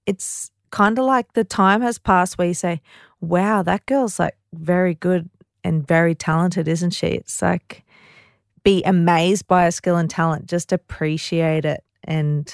[0.08, 2.82] it's kind of like the time has passed where you say,
[3.22, 5.30] wow, that girl's like very good
[5.64, 7.08] and very talented, isn't she?
[7.08, 7.84] It's like
[8.64, 11.84] be amazed by her skill and talent, just appreciate it.
[12.04, 12.54] And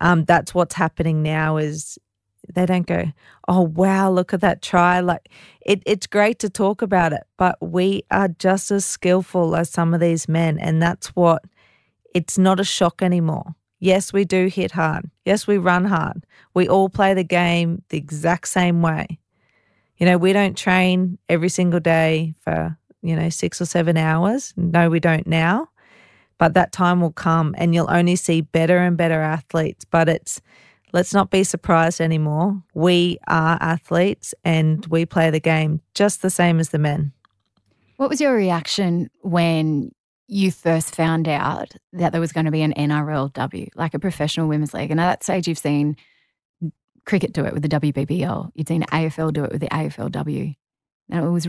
[0.00, 1.98] um, that's what's happening now is
[2.54, 3.12] they don't go,
[3.48, 5.00] oh wow, look at that try.
[5.00, 5.28] Like
[5.64, 9.94] it, it's great to talk about it, but we are just as skillful as some
[9.94, 11.42] of these men, and that's what.
[12.14, 13.56] It's not a shock anymore.
[13.80, 15.10] Yes, we do hit hard.
[15.24, 16.24] Yes, we run hard.
[16.54, 19.18] We all play the game the exact same way.
[19.98, 24.54] You know, we don't train every single day for, you know, six or seven hours.
[24.56, 25.68] No, we don't now
[26.44, 29.86] but that time will come and you'll only see better and better athletes.
[29.86, 30.42] But it's,
[30.92, 32.62] let's not be surprised anymore.
[32.74, 37.14] We are athletes and we play the game just the same as the men.
[37.96, 39.92] What was your reaction when
[40.26, 44.46] you first found out that there was going to be an NRLW, like a professional
[44.46, 44.90] women's league?
[44.90, 45.96] And at that stage, you've seen
[47.06, 50.54] cricket do it with the WBBL, you'd seen AFL do it with the AFLW.
[51.10, 51.48] And it was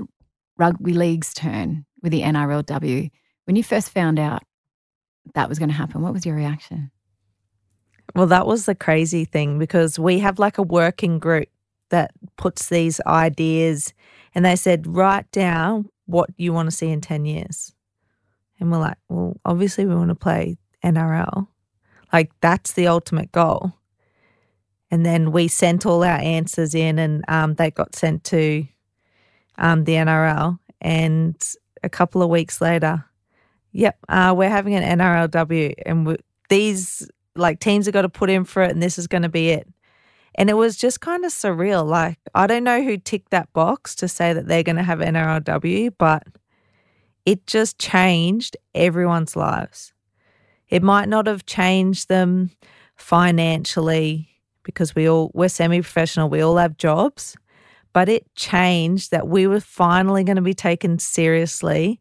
[0.58, 3.12] rugby league's turn with the NRLW.
[3.43, 4.43] When you first found out,
[5.33, 6.01] that was going to happen.
[6.01, 6.91] What was your reaction?
[8.13, 11.49] Well, that was the crazy thing because we have like a working group
[11.89, 13.93] that puts these ideas
[14.33, 17.73] and they said, write down what you want to see in 10 years.
[18.59, 21.47] And we're like, well, obviously we want to play NRL.
[22.13, 23.73] Like that's the ultimate goal.
[24.91, 28.65] And then we sent all our answers in and um, they got sent to
[29.57, 30.59] um, the NRL.
[30.79, 31.35] And
[31.83, 33.03] a couple of weeks later,
[33.77, 36.15] Yep, uh, we're having an NRLW, and we,
[36.47, 39.29] these like teams have got to put in for it, and this is going to
[39.29, 39.67] be it.
[40.35, 41.85] And it was just kind of surreal.
[41.85, 44.99] Like I don't know who ticked that box to say that they're going to have
[44.99, 46.23] NRLW, but
[47.25, 49.91] it just changed everyone's lives.
[50.69, 52.51] It might not have changed them
[52.95, 54.29] financially
[54.63, 57.35] because we all we're semi-professional, we all have jobs,
[57.91, 61.99] but it changed that we were finally going to be taken seriously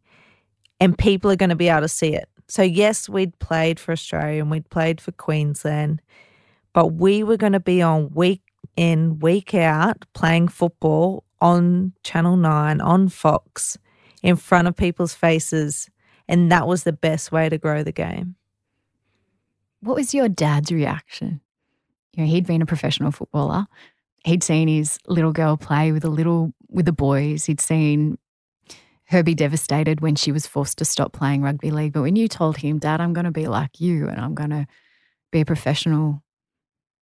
[0.85, 2.29] and people are going to be able to see it.
[2.47, 6.03] So, yes, we'd played for Australia and we'd played for Queensland,
[6.75, 8.43] but we were going to be on week
[8.77, 13.79] in, week out playing football on Channel 9, on Fox,
[14.23, 15.89] in front of people's faces.
[16.29, 18.35] And that was the best way to grow the game.
[19.81, 21.41] What was your dad's reaction?
[22.13, 23.69] You know, he'd been a professional footballer.
[24.27, 27.47] He'd seen his little girl play with a little with the boys.
[27.47, 28.19] He'd seen
[29.15, 31.93] her be devastated when she was forced to stop playing rugby league.
[31.95, 34.51] But when you told him, Dad, I'm going to be like you and I'm going
[34.51, 34.67] to
[35.33, 36.23] be a professional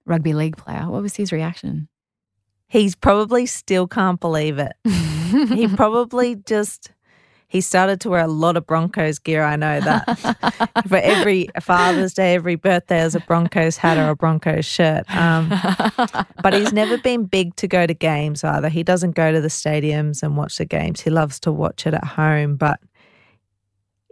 [0.04, 1.88] rugby league player, what was his reaction?
[2.66, 4.72] He's probably still can't believe it.
[4.84, 6.90] he probably just
[7.48, 9.42] he started to wear a lot of Broncos gear.
[9.42, 10.82] I know that.
[10.88, 15.10] For every Father's Day, every birthday, there's a Broncos hat or a Broncos shirt.
[15.14, 15.48] Um,
[16.42, 18.68] but he's never been big to go to games either.
[18.68, 21.00] He doesn't go to the stadiums and watch the games.
[21.00, 22.56] He loves to watch it at home.
[22.56, 22.80] But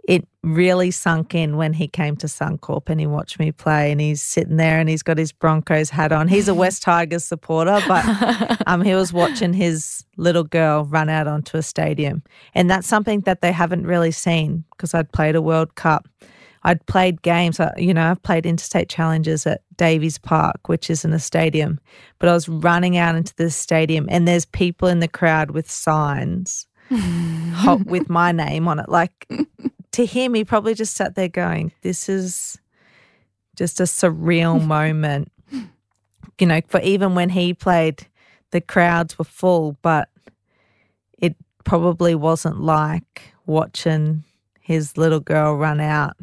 [0.07, 3.99] it really sunk in when he came to Suncorp and he watched me play and
[3.99, 6.29] he's sitting there and he's got his Broncos hat on.
[6.29, 8.05] He's a West Tigers supporter, but
[8.67, 12.23] um, he was watching his little girl run out onto a stadium.
[12.55, 16.07] And that's something that they haven't really seen because I'd played a World Cup.
[16.63, 17.59] I'd played games.
[17.59, 21.79] uh, You know, I've played interstate challenges at Davies Park, which isn't a stadium,
[22.17, 25.69] but I was running out into this stadium, and there's people in the crowd with
[25.69, 28.89] signs hot with my name on it.
[28.89, 29.27] Like
[29.97, 32.59] to him, he probably just sat there going, "This is
[33.55, 35.31] just a surreal moment."
[36.39, 38.05] You know, for even when he played,
[38.51, 40.09] the crowds were full, but
[41.17, 44.23] it probably wasn't like watching
[44.61, 46.15] his little girl run out.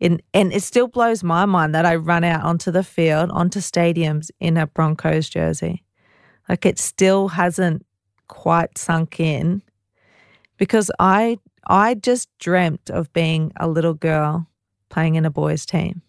[0.00, 3.60] And, and it still blows my mind that I run out onto the field, onto
[3.60, 5.84] stadiums in a Broncos jersey.
[6.48, 7.84] Like it still hasn't
[8.28, 9.62] quite sunk in
[10.56, 14.46] because I I just dreamt of being a little girl
[14.88, 16.02] playing in a boys team.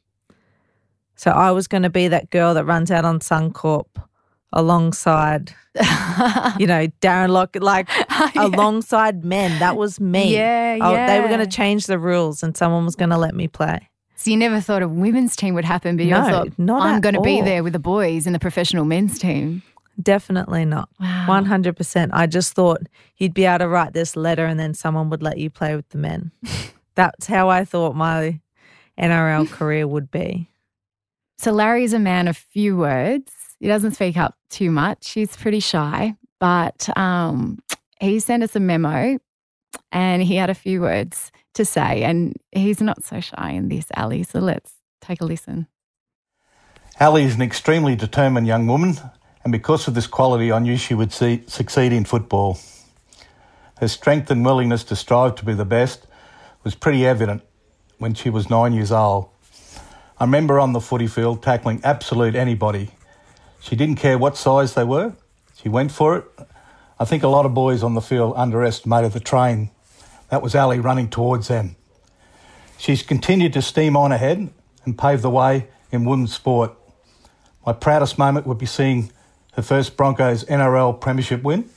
[1.15, 3.87] So I was going to be that girl that runs out on Suncorp
[4.51, 9.59] alongside, you know, Darren Lockyer, like oh, alongside men.
[9.59, 10.33] That was me.
[10.35, 13.35] Yeah, Oh, they were going to change the rules and someone was going to let
[13.35, 13.89] me play.
[14.17, 16.47] So you never thought a women's team would happen, but you No, thought
[16.81, 19.61] I'm going to be there with the boys in the professional men's team.
[20.01, 20.89] Definitely not.
[20.99, 21.25] Wow.
[21.27, 22.09] 100%.
[22.11, 22.81] I just thought
[23.17, 25.87] you'd be able to write this letter and then someone would let you play with
[25.89, 26.31] the men.
[26.95, 28.39] That's how I thought my
[28.99, 30.49] NRL career would be.
[31.37, 33.31] So Larry's a man of few words.
[33.59, 35.11] He doesn't speak up too much.
[35.11, 37.59] He's pretty shy, but um,
[37.99, 39.17] he sent us a memo
[39.91, 42.03] and he had a few words to say.
[42.03, 44.23] And he's not so shy in this, Ali.
[44.23, 45.67] So let's take a listen.
[46.99, 48.97] Ali is an extremely determined young woman,
[49.45, 52.57] and because of this quality, I knew she would see, succeed in football.
[53.77, 56.07] Her strength and willingness to strive to be the best
[56.63, 57.43] was pretty evident
[57.99, 59.29] when she was nine years old.
[60.19, 62.89] I remember on the footy field tackling absolute anybody.
[63.59, 65.13] She didn't care what size they were,
[65.61, 66.25] she went for it.
[66.99, 69.69] I think a lot of boys on the field underestimated the train.
[70.29, 71.75] That was Ali running towards them.
[72.79, 74.49] She's continued to steam on ahead
[74.85, 76.73] and pave the way in women's sport.
[77.63, 79.11] My proudest moment would be seeing
[79.55, 81.69] her first Broncos NRL Premiership win.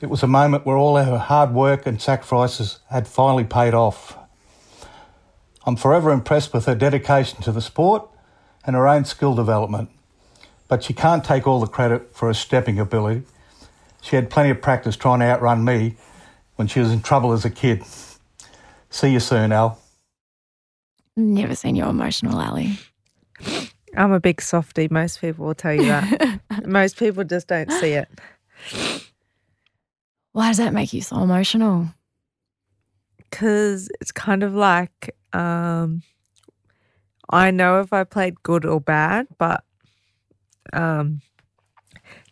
[0.00, 4.18] It was a moment where all her hard work and sacrifices had finally paid off.
[5.64, 8.06] I'm forever impressed with her dedication to the sport
[8.64, 9.88] and her own skill development.
[10.68, 13.22] But she can't take all the credit for her stepping ability.
[14.02, 15.96] She had plenty of practice trying to outrun me
[16.56, 17.82] when she was in trouble as a kid.
[18.90, 19.80] See you soon, Al.
[21.16, 22.78] Never seen you emotional, Ali.
[23.96, 24.88] I'm a big softie.
[24.90, 26.40] Most people will tell you that.
[26.66, 28.08] Most people just don't see it.
[30.32, 31.88] Why does that make you so emotional?
[33.16, 36.02] Because it's kind of like um,
[37.30, 39.64] I know if I played good or bad, but
[40.72, 41.20] um,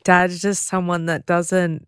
[0.04, 1.86] dad is just someone that doesn't.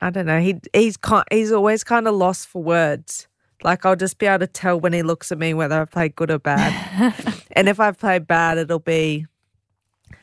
[0.00, 0.40] I don't know.
[0.40, 0.96] He he's
[1.30, 3.26] he's always kind of lost for words.
[3.62, 6.16] Like I'll just be able to tell when he looks at me whether I played
[6.16, 7.14] good or bad.
[7.52, 9.26] and if I play bad, it'll be,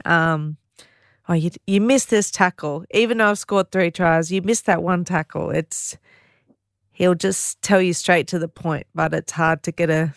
[0.06, 0.58] um,
[1.28, 2.86] oh, you you missed this tackle.
[2.92, 5.50] Even though I've scored three tries, you missed that one tackle.
[5.50, 5.98] It's
[6.92, 10.14] he'll just tell you straight to the point, but it's hard to get a.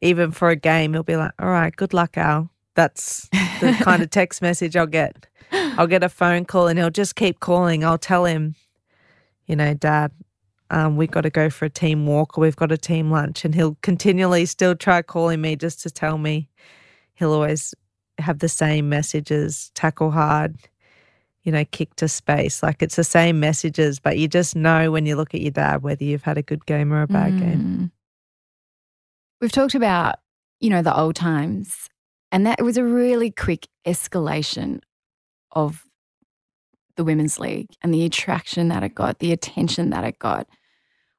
[0.00, 3.28] Even for a game, he'll be like, "All right, good luck, Al." That's
[3.60, 5.26] the kind of text message I'll get.
[5.50, 7.84] I'll get a phone call, and he'll just keep calling.
[7.84, 8.54] I'll tell him,
[9.46, 10.12] you know, Dad,
[10.70, 13.44] um, we've got to go for a team walk or we've got a team lunch.
[13.44, 16.48] And he'll continually still try calling me just to tell me.
[17.14, 17.74] He'll always
[18.18, 20.56] have the same messages tackle hard,
[21.42, 22.62] you know, kick to space.
[22.62, 25.82] Like it's the same messages, but you just know when you look at your dad
[25.82, 27.58] whether you've had a good game or a bad game.
[27.58, 27.90] Mm.
[29.40, 30.16] We've talked about,
[30.60, 31.88] you know, the old times,
[32.32, 34.80] and that was a really quick escalation
[35.52, 35.84] of
[36.96, 40.48] the women's league and the attraction that it got, the attention that it got.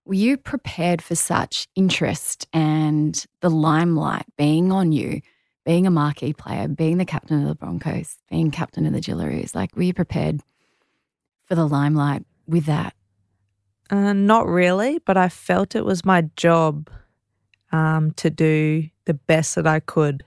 [0.10, 5.22] Were you prepared for such interest and the limelight being on you,
[5.68, 9.54] being a marquee player, being the captain of the Broncos, being captain of the Jillaroos?
[9.54, 10.42] Like, were you prepared
[11.46, 12.96] for the limelight with that?
[13.92, 16.90] Uh, not really, but I felt it was my job
[17.72, 20.24] um, to do the best that I could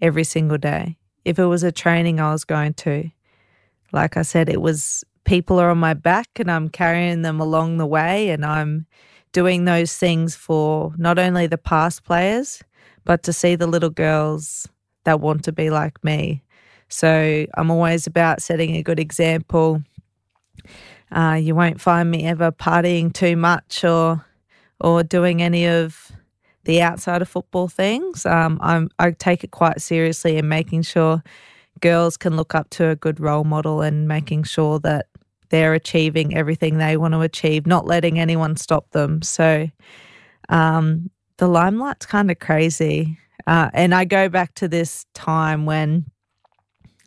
[0.00, 0.98] every single day.
[1.24, 3.08] If it was a training I was going to,
[3.92, 7.76] like I said, it was people are on my back and I'm carrying them along
[7.76, 8.86] the way, and I'm
[9.32, 12.62] doing those things for not only the past players,
[13.04, 14.68] but to see the little girls
[15.04, 16.42] that want to be like me.
[16.88, 19.82] So I'm always about setting a good example.
[21.10, 24.24] Uh, you won't find me ever partying too much or
[24.80, 26.10] or doing any of
[26.64, 28.26] the outside of football things.
[28.26, 31.22] Um, I'm I take it quite seriously in making sure
[31.80, 35.06] girls can look up to a good role model and making sure that
[35.52, 39.20] they're achieving everything they want to achieve, not letting anyone stop them.
[39.20, 39.68] So
[40.48, 43.18] um, the limelight's kind of crazy.
[43.46, 46.06] Uh, and I go back to this time when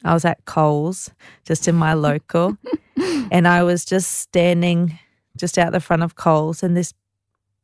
[0.04, 1.10] I was at Coles,
[1.43, 2.56] just in my local,
[3.32, 4.98] and I was just standing
[5.36, 6.93] just out the front of Coles, and this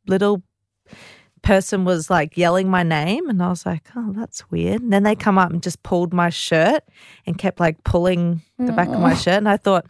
[0.07, 0.41] little
[1.43, 4.81] person was like yelling my name and I was like, oh, that's weird.
[4.81, 6.83] And then they come up and just pulled my shirt
[7.25, 9.37] and kept like pulling the back of my shirt.
[9.37, 9.87] And I thought,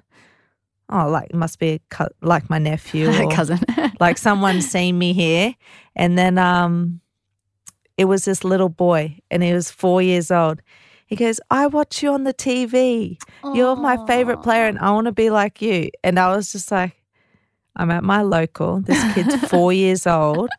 [0.90, 3.60] oh, like it must be co- like my nephew or cousin.
[4.00, 5.56] like someone seen me here.
[5.96, 7.02] And then um,
[7.98, 10.62] it was this little boy and he was four years old.
[11.06, 13.18] He goes, I watch you on the TV.
[13.54, 15.90] You're my favorite player and I want to be like you.
[16.06, 16.96] And I was just like,
[17.76, 18.80] I'm at my local.
[18.82, 20.50] This kid's four years old.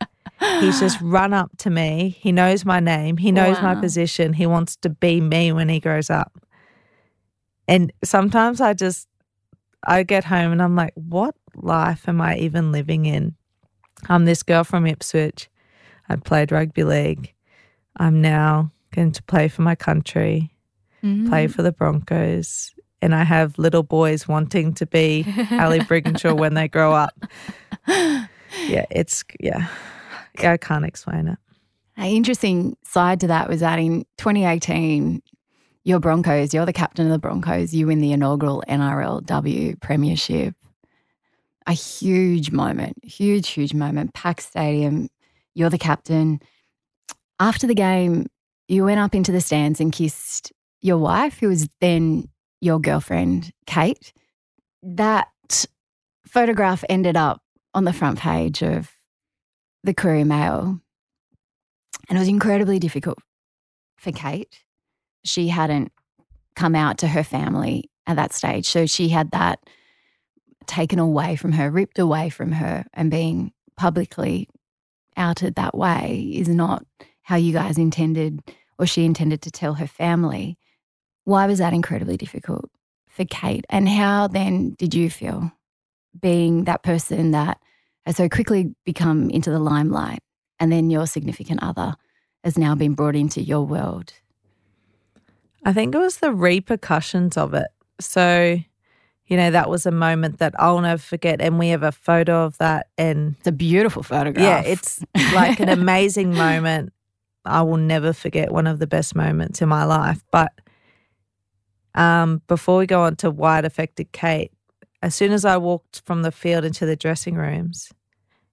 [0.59, 2.17] He's just run up to me.
[2.19, 3.17] He knows my name.
[3.17, 4.33] He knows my position.
[4.33, 6.31] He wants to be me when he grows up.
[7.67, 9.07] And sometimes I just,
[9.85, 13.35] I get home and I'm like, what life am I even living in?
[14.09, 15.49] I'm this girl from Ipswich.
[16.09, 17.33] I played rugby league.
[17.97, 20.53] I'm now going to play for my country,
[21.01, 21.51] play mm-hmm.
[21.51, 22.73] for the Broncos.
[23.01, 27.13] And I have little boys wanting to be Ali Brigginshaw when they grow up.
[28.67, 29.67] Yeah, it's, yeah,
[30.39, 31.39] I can't explain it.
[31.97, 35.21] An interesting side to that was that in 2018,
[35.83, 40.55] your Broncos, you're the captain of the Broncos, you win the inaugural NRLW Premiership.
[41.67, 44.13] A huge moment, huge, huge moment.
[44.13, 45.09] Pack Stadium,
[45.55, 46.41] you're the captain.
[47.39, 48.27] After the game,
[48.67, 52.29] you went up into the stands and kissed your wife, who was then
[52.59, 54.13] your girlfriend, Kate.
[54.81, 55.27] That
[56.25, 57.41] photograph ended up
[57.73, 58.91] on the front page of
[59.83, 60.79] the Courier Mail.
[62.09, 63.19] And it was incredibly difficult
[63.97, 64.63] for Kate.
[65.23, 65.91] She hadn't
[66.55, 68.67] come out to her family at that stage.
[68.67, 69.59] So she had that
[70.67, 74.49] taken away from her, ripped away from her, and being publicly
[75.17, 76.85] outed that way is not
[77.21, 78.41] how you guys intended
[78.79, 80.57] or she intended to tell her family.
[81.25, 82.69] Why was that incredibly difficult
[83.07, 83.65] for Kate?
[83.69, 85.51] And how then did you feel
[86.19, 87.59] being that person that
[88.05, 90.19] has so quickly become into the limelight
[90.59, 91.95] and then your significant other
[92.43, 94.13] has now been brought into your world?
[95.65, 97.67] I think it was the repercussions of it.
[97.99, 98.59] So,
[99.27, 101.41] you know, that was a moment that I'll never forget.
[101.41, 102.87] And we have a photo of that.
[102.97, 104.65] And It's a beautiful photograph.
[104.65, 105.03] yeah, it's
[105.33, 106.91] like an amazing moment.
[107.45, 110.23] I will never forget one of the best moments in my life.
[110.31, 110.51] But
[111.95, 114.51] um, before we go on to why it affected Kate,
[115.01, 117.91] as soon as I walked from the field into the dressing rooms,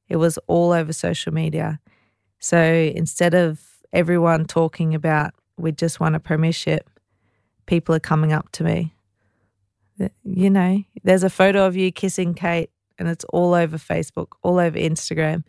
[0.09, 1.81] it was all over social media.
[2.41, 3.61] So instead of
[3.93, 6.89] everyone talking about we just won a premiership,
[7.71, 8.93] people are coming up to me.
[10.25, 14.59] You know, there's a photo of you kissing Kate, and it's all over Facebook, all
[14.59, 15.45] over Instagram.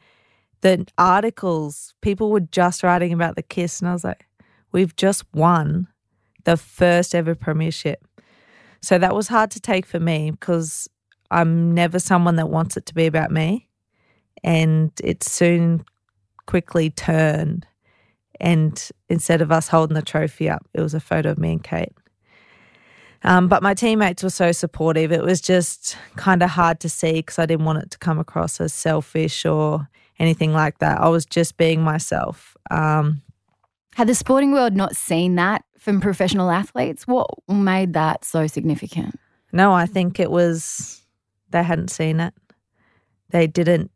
[0.62, 4.28] The articles, people were just writing about the kiss, and I was like,
[4.72, 5.88] we've just won
[6.44, 8.08] the first ever premiership.
[8.84, 10.88] So that was hard to take for me because
[11.32, 13.68] I'm never someone that wants it to be about me.
[14.44, 15.86] And it soon
[16.46, 17.66] quickly turned.
[18.40, 21.64] And instead of us holding the trophy up, it was a photo of me and
[21.64, 21.94] Kate.
[23.24, 25.12] Um, but my teammates were so supportive.
[25.12, 28.20] It was just kind of hard to see because I didn't want it to come
[28.20, 29.88] across as selfish or
[30.20, 31.00] anything like that.
[31.00, 32.58] I was just being myself.
[32.72, 33.22] Um,
[33.96, 37.06] Had the sporting world not seen that from professional athletes?
[37.08, 39.20] What made that so significant?
[39.52, 41.02] No, I think it was
[41.50, 42.34] they hadn't seen it.
[43.30, 43.92] They didn't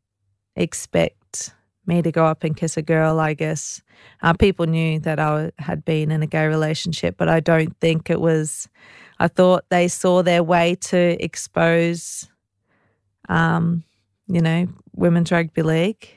[0.55, 1.53] expect
[1.85, 3.81] me to go up and kiss a girl, I guess.
[4.21, 8.09] Uh, people knew that I had been in a gay relationship, but I don't think
[8.09, 8.67] it was.
[9.19, 12.29] I thought they saw their way to expose,
[13.29, 13.83] um,
[14.27, 16.07] you know, women's rugby league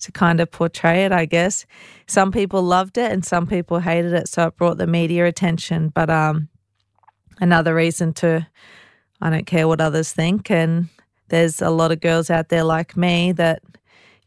[0.00, 1.66] to kind of portray it, I guess.
[2.06, 5.88] Some people loved it and some people hated it, so it brought the media attention.
[5.88, 6.48] But um,
[7.40, 8.46] another reason to
[9.20, 10.50] I don't care what others think.
[10.50, 10.88] And
[11.28, 13.62] there's a lot of girls out there like me that,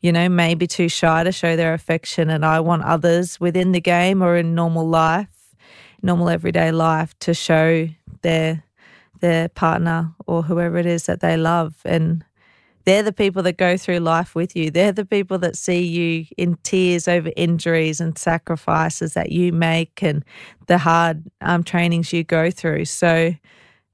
[0.02, 2.30] you know, may be too shy to show their affection.
[2.30, 5.56] And I want others within the game or in normal life,
[6.02, 7.88] normal everyday life, to show
[8.28, 8.64] their
[9.22, 11.76] their partner or whoever it is that they love.
[11.86, 12.24] And
[12.86, 14.70] they're the people that go through life with you.
[14.70, 20.04] They're the people that see you in tears over injuries and sacrifices that you make
[20.04, 20.24] and
[20.68, 22.86] the hard um, trainings you go through.
[22.86, 23.34] So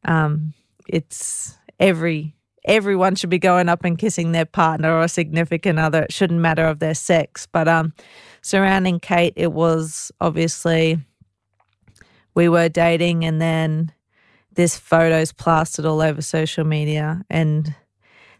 [0.05, 0.53] um,
[0.88, 6.03] it's every everyone should be going up and kissing their partner or significant other.
[6.03, 7.47] It shouldn't matter of their sex.
[7.51, 7.93] But um,
[8.41, 10.99] surrounding Kate, it was obviously
[12.36, 13.91] we were dating, and then
[14.56, 17.76] this photos plastered all over social media and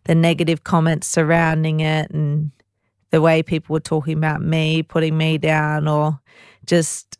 [0.06, 2.52] the negative comments surrounding it and
[3.12, 6.20] the way people were talking about me, putting me down or
[6.66, 7.18] just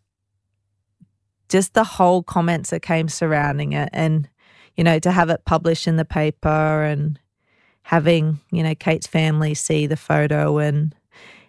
[1.50, 3.90] just the whole comments that came surrounding it.
[3.94, 4.28] And
[4.76, 7.20] you know to have it published in the paper and
[7.84, 10.96] having you know Kate's family see the photo and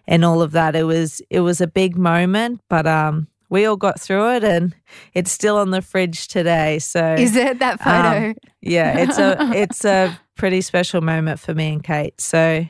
[0.07, 3.77] and all of that it was it was a big moment but um we all
[3.77, 4.75] got through it and
[5.13, 7.59] it's still on the fridge today so is it?
[7.59, 8.29] That photo?
[8.29, 12.65] um, yeah it's a it's a pretty special moment for me and Kate so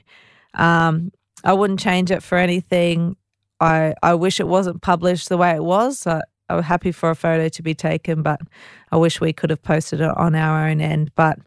[0.54, 1.12] um
[1.44, 3.16] I wouldn't change it for anything.
[3.60, 6.06] I I wish it wasn't published the way it was.
[6.08, 8.42] I, I was happy for a photo to be taken but
[8.92, 11.40] I wish we could have posted it on our own end but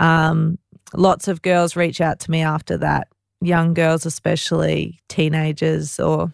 [0.00, 0.58] um
[0.94, 3.08] lots of girls reach out to me after that
[3.40, 6.32] young girls especially teenagers or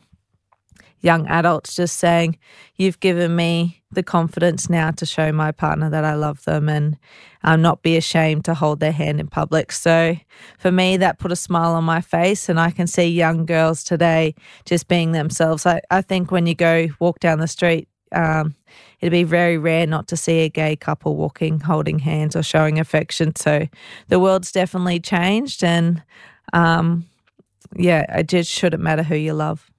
[1.00, 2.38] young adults just saying,
[2.76, 6.96] You've given me the confidence now to show my partner that I love them and
[7.42, 9.72] um, not be ashamed to hold their hand in public.
[9.72, 10.16] So
[10.58, 12.48] for me, that put a smile on my face.
[12.48, 14.34] And I can see young girls today
[14.64, 15.66] just being themselves.
[15.66, 18.54] I, I think when you go walk down the street, um,
[19.00, 22.78] it'd be very rare not to see a gay couple walking, holding hands, or showing
[22.78, 23.34] affection.
[23.36, 23.66] So
[24.08, 25.64] the world's definitely changed.
[25.64, 26.02] And
[26.52, 27.06] um,
[27.74, 29.69] yeah, it just shouldn't matter who you love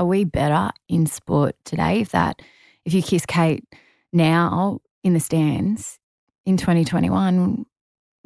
[0.00, 2.40] are we better in sport today if that
[2.86, 3.64] if you kiss Kate
[4.12, 5.98] now in the stands
[6.46, 7.66] in 2021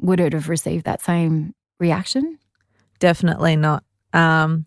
[0.01, 2.39] would it have received that same reaction?
[2.99, 3.83] Definitely not.
[4.13, 4.65] Um,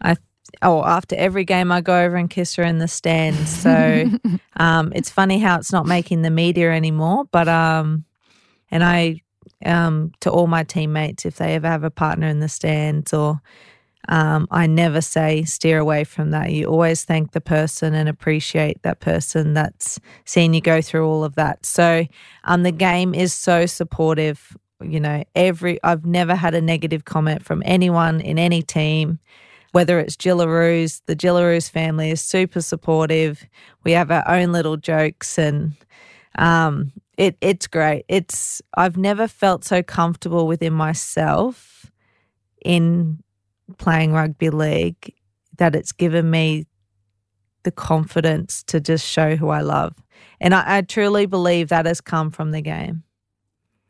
[0.00, 0.16] I
[0.62, 3.48] oh after every game I go over and kiss her in the stands.
[3.48, 4.04] So
[4.58, 7.24] um, it's funny how it's not making the media anymore.
[7.30, 8.04] But um,
[8.70, 9.22] and I
[9.64, 13.40] um, to all my teammates if they ever have a partner in the stands or
[14.08, 16.52] um, I never say steer away from that.
[16.52, 21.24] You always thank the person and appreciate that person that's seen you go through all
[21.24, 21.66] of that.
[21.66, 22.06] So
[22.44, 24.56] um, the game is so supportive.
[24.80, 29.18] You know, every I've never had a negative comment from anyone in any team.
[29.72, 33.46] Whether it's Jillaroos, the Jillaroos family is super supportive.
[33.84, 35.74] We have our own little jokes and
[36.38, 38.04] um, it it's great.
[38.08, 41.90] It's I've never felt so comfortable within myself
[42.64, 43.22] in
[43.78, 45.14] playing rugby league
[45.58, 46.66] that it's given me
[47.62, 49.94] the confidence to just show who I love.
[50.40, 53.02] And I, I, truly believe that has come from the game.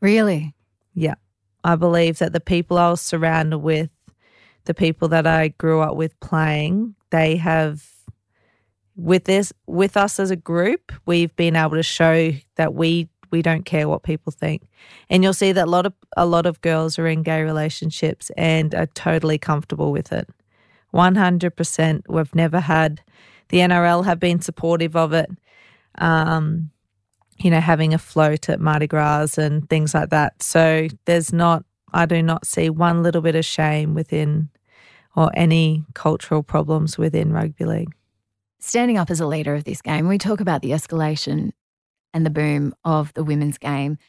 [0.01, 0.55] Really?
[0.93, 1.15] Yeah.
[1.63, 3.89] I believe that the people I was surrounded with,
[4.65, 7.85] the people that I grew up with playing, they have
[8.95, 13.41] with this with us as a group, we've been able to show that we we
[13.41, 14.63] don't care what people think.
[15.09, 18.31] And you'll see that a lot of a lot of girls are in gay relationships
[18.37, 20.27] and are totally comfortable with it.
[20.93, 22.01] 100%.
[22.07, 23.01] We've never had
[23.49, 25.29] the NRL have been supportive of it.
[25.97, 26.71] Um,
[27.37, 30.41] you know, having a float at Mardi Gras and things like that.
[30.41, 31.63] So there's not,
[31.93, 34.49] I do not see one little bit of shame within
[35.15, 37.93] or any cultural problems within rugby league.
[38.59, 41.51] Standing up as a leader of this game, we talk about the escalation
[42.17, 43.99] and the boom of the women's game.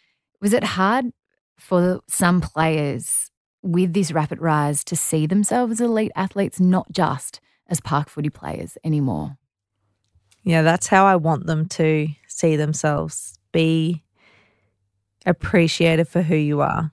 [0.40, 1.12] Was it hard
[1.58, 3.30] for some players
[3.62, 8.30] with this rapid rise to see themselves as elite athletes, not just as park footy
[8.30, 9.36] players anymore?
[10.42, 13.38] Yeah, that's how I want them to see themselves.
[13.52, 14.02] Be
[15.26, 16.90] appreciated for who you are.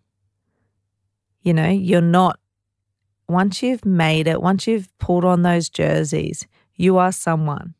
[1.43, 2.39] You know, you're not,
[3.29, 6.45] once you've made it, once you've pulled on those jerseys,
[6.75, 7.73] you are someone.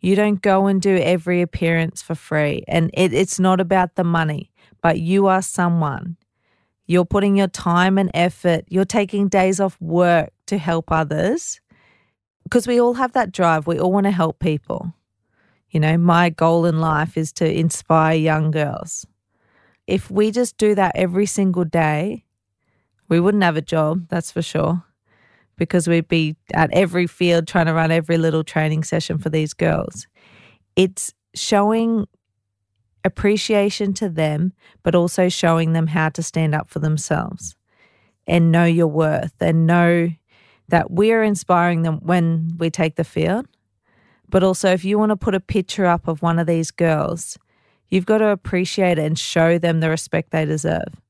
[0.00, 2.64] You don't go and do every appearance for free.
[2.68, 6.16] And it, it's not about the money, but you are someone.
[6.86, 11.60] You're putting your time and effort, you're taking days off work to help others.
[12.44, 13.66] Because we all have that drive.
[13.66, 14.94] We all want to help people.
[15.70, 19.04] You know, my goal in life is to inspire young girls.
[19.88, 22.24] If we just do that every single day,
[23.08, 24.85] we wouldn't have a job, that's for sure
[25.56, 29.54] because we'd be at every field trying to run every little training session for these
[29.54, 30.06] girls.
[30.74, 32.06] It's showing
[33.04, 34.52] appreciation to them,
[34.82, 37.56] but also showing them how to stand up for themselves
[38.26, 40.08] and know your worth and know
[40.68, 43.46] that we're inspiring them when we take the field.
[44.28, 47.38] But also, if you want to put a picture up of one of these girls,
[47.88, 51.00] you've got to appreciate it and show them the respect they deserve.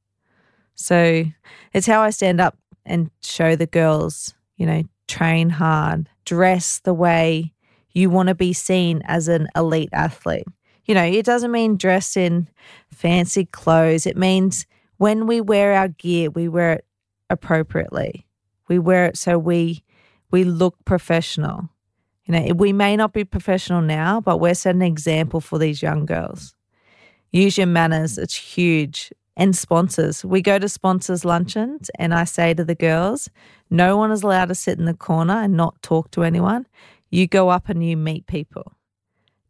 [0.74, 1.24] So
[1.72, 6.94] it's how I stand up and show the girls, you know, train hard, dress the
[6.94, 7.52] way
[7.92, 10.46] you want to be seen as an elite athlete.
[10.84, 12.48] You know, it doesn't mean dress in
[12.90, 14.06] fancy clothes.
[14.06, 14.66] It means
[14.98, 16.86] when we wear our gear, we wear it
[17.30, 18.26] appropriately.
[18.68, 19.82] We wear it so we
[20.30, 21.68] we look professional.
[22.24, 25.80] You know, we may not be professional now, but we're setting an example for these
[25.80, 26.54] young girls.
[27.30, 28.18] Use your manners.
[28.18, 29.12] It's huge.
[29.36, 30.24] And sponsors.
[30.24, 33.28] We go to sponsors' luncheons, and I say to the girls,
[33.68, 36.66] no one is allowed to sit in the corner and not talk to anyone.
[37.10, 38.72] You go up and you meet people.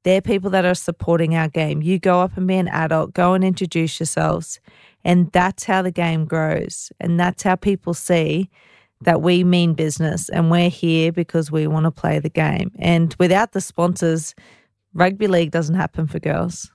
[0.02, 1.82] They're people that are supporting our game.
[1.82, 4.60] You go up and be an adult, go and introduce yourselves.
[5.04, 6.92] And that's how the game grows.
[7.00, 8.48] And that's how people see
[9.02, 12.70] that we mean business and we're here because we want to play the game.
[12.78, 14.34] And without the sponsors,
[14.94, 16.70] rugby league doesn't happen for girls.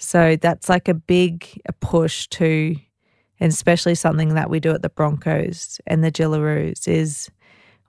[0.00, 1.46] So that's like a big
[1.80, 2.74] push to,
[3.38, 7.30] and especially something that we do at the Broncos and the Jillaroos is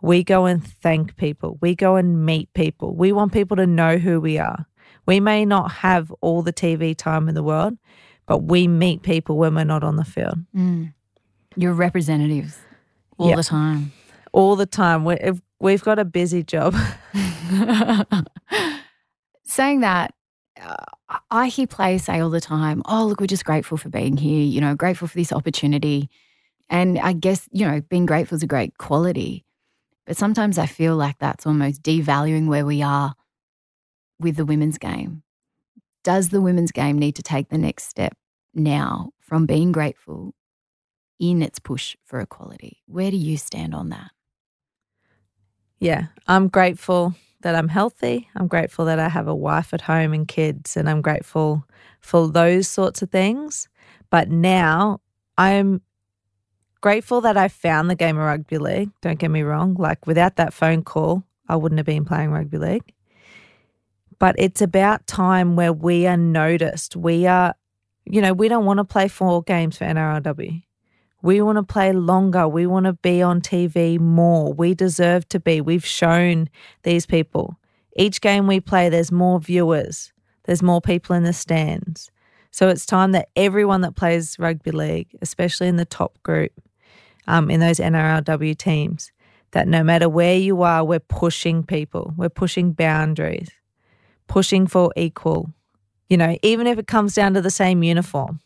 [0.01, 1.57] we go and thank people.
[1.61, 2.93] We go and meet people.
[2.95, 4.65] We want people to know who we are.
[5.05, 7.77] We may not have all the TV time in the world,
[8.25, 10.39] but we meet people when we're not on the field.
[10.53, 10.93] Mm.
[11.55, 12.57] You're representatives
[13.17, 13.37] all yep.
[13.37, 13.93] the time.
[14.33, 15.05] All the time.
[15.05, 15.17] we
[15.59, 16.75] we've got a busy job.
[19.43, 20.13] Saying that,
[20.61, 20.75] Uh,
[21.29, 24.43] I hear players say all the time, oh, look, we're just grateful for being here,
[24.43, 26.09] you know, grateful for this opportunity.
[26.69, 29.43] And I guess, you know, being grateful is a great quality.
[30.05, 33.15] But sometimes I feel like that's almost devaluing where we are
[34.19, 35.23] with the women's game.
[36.03, 38.15] Does the women's game need to take the next step
[38.53, 40.33] now from being grateful
[41.19, 42.81] in its push for equality?
[42.87, 44.11] Where do you stand on that?
[45.79, 48.29] Yeah, I'm grateful that I'm healthy.
[48.35, 51.65] I'm grateful that I have a wife at home and kids, and I'm grateful
[51.99, 53.67] for those sorts of things.
[54.09, 54.99] But now
[55.37, 55.81] I'm
[56.81, 58.91] grateful that I found the game of rugby league.
[59.01, 59.75] Don't get me wrong.
[59.75, 62.93] Like without that phone call, I wouldn't have been playing rugby league.
[64.19, 66.95] But it's about time where we are noticed.
[66.95, 67.55] We are,
[68.05, 70.63] you know, we don't want to play four games for NRLW.
[71.21, 72.47] We want to play longer.
[72.47, 74.53] We want to be on TV more.
[74.53, 75.61] We deserve to be.
[75.61, 76.49] We've shown
[76.83, 77.57] these people.
[77.95, 80.13] Each game we play, there's more viewers,
[80.45, 82.09] there's more people in the stands.
[82.49, 86.51] So it's time that everyone that plays rugby league, especially in the top group,
[87.27, 89.11] um, in those NRLW teams,
[89.51, 93.49] that no matter where you are, we're pushing people, we're pushing boundaries,
[94.27, 95.53] pushing for equal.
[96.09, 98.41] You know, even if it comes down to the same uniform,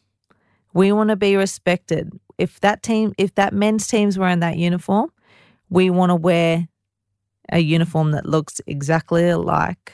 [0.74, 5.12] we want to be respected if that team, if that men's team's wearing that uniform,
[5.70, 6.68] we want to wear
[7.52, 9.94] a uniform that looks exactly alike,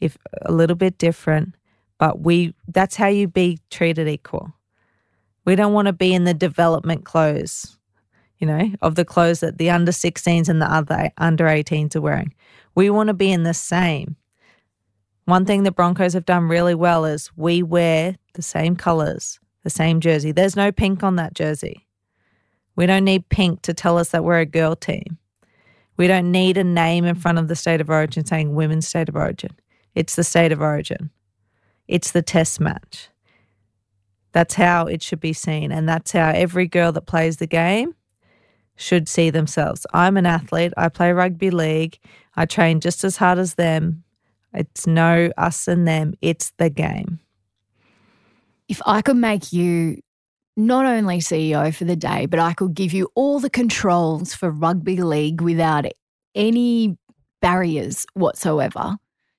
[0.00, 1.54] if a little bit different,
[1.98, 4.52] but we that's how you be treated equal.
[5.44, 7.78] We don't want to be in the development clothes,
[8.38, 12.00] you know, of the clothes that the under 16s and the other under 18s are
[12.00, 12.34] wearing.
[12.74, 14.16] We want to be in the same.
[15.24, 19.70] One thing the Broncos have done really well is we wear the same colors the
[19.70, 20.32] same jersey.
[20.32, 21.86] There's no pink on that jersey.
[22.76, 25.18] We don't need pink to tell us that we're a girl team.
[25.96, 29.08] We don't need a name in front of the state of origin saying women's state
[29.08, 29.50] of origin.
[29.94, 31.10] It's the state of origin.
[31.86, 33.08] It's the test match.
[34.32, 35.70] That's how it should be seen.
[35.70, 37.94] And that's how every girl that plays the game
[38.74, 39.86] should see themselves.
[39.92, 40.72] I'm an athlete.
[40.76, 41.98] I play rugby league.
[42.34, 44.04] I train just as hard as them.
[44.54, 47.20] It's no us and them, it's the game
[48.68, 49.98] if I could make you
[50.56, 54.50] not only CEO for the day, but I could give you all the controls for
[54.50, 55.86] rugby league without
[56.34, 56.96] any
[57.40, 58.96] barriers whatsoever,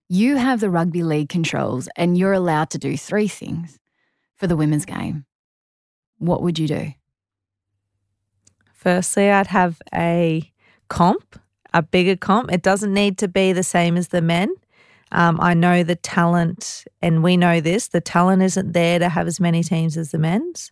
[0.10, 3.80] you have the rugby league controls and you're allowed to do three things
[4.36, 5.26] for the women's game.
[6.18, 6.94] What would you do?
[8.74, 10.52] Firstly, I'd have a
[10.90, 11.40] comp,
[11.74, 12.52] a bigger comp.
[12.52, 14.54] It doesn't need to be the same as the men.
[15.14, 19.28] Um, I know the talent, and we know this the talent isn't there to have
[19.28, 20.72] as many teams as the men's.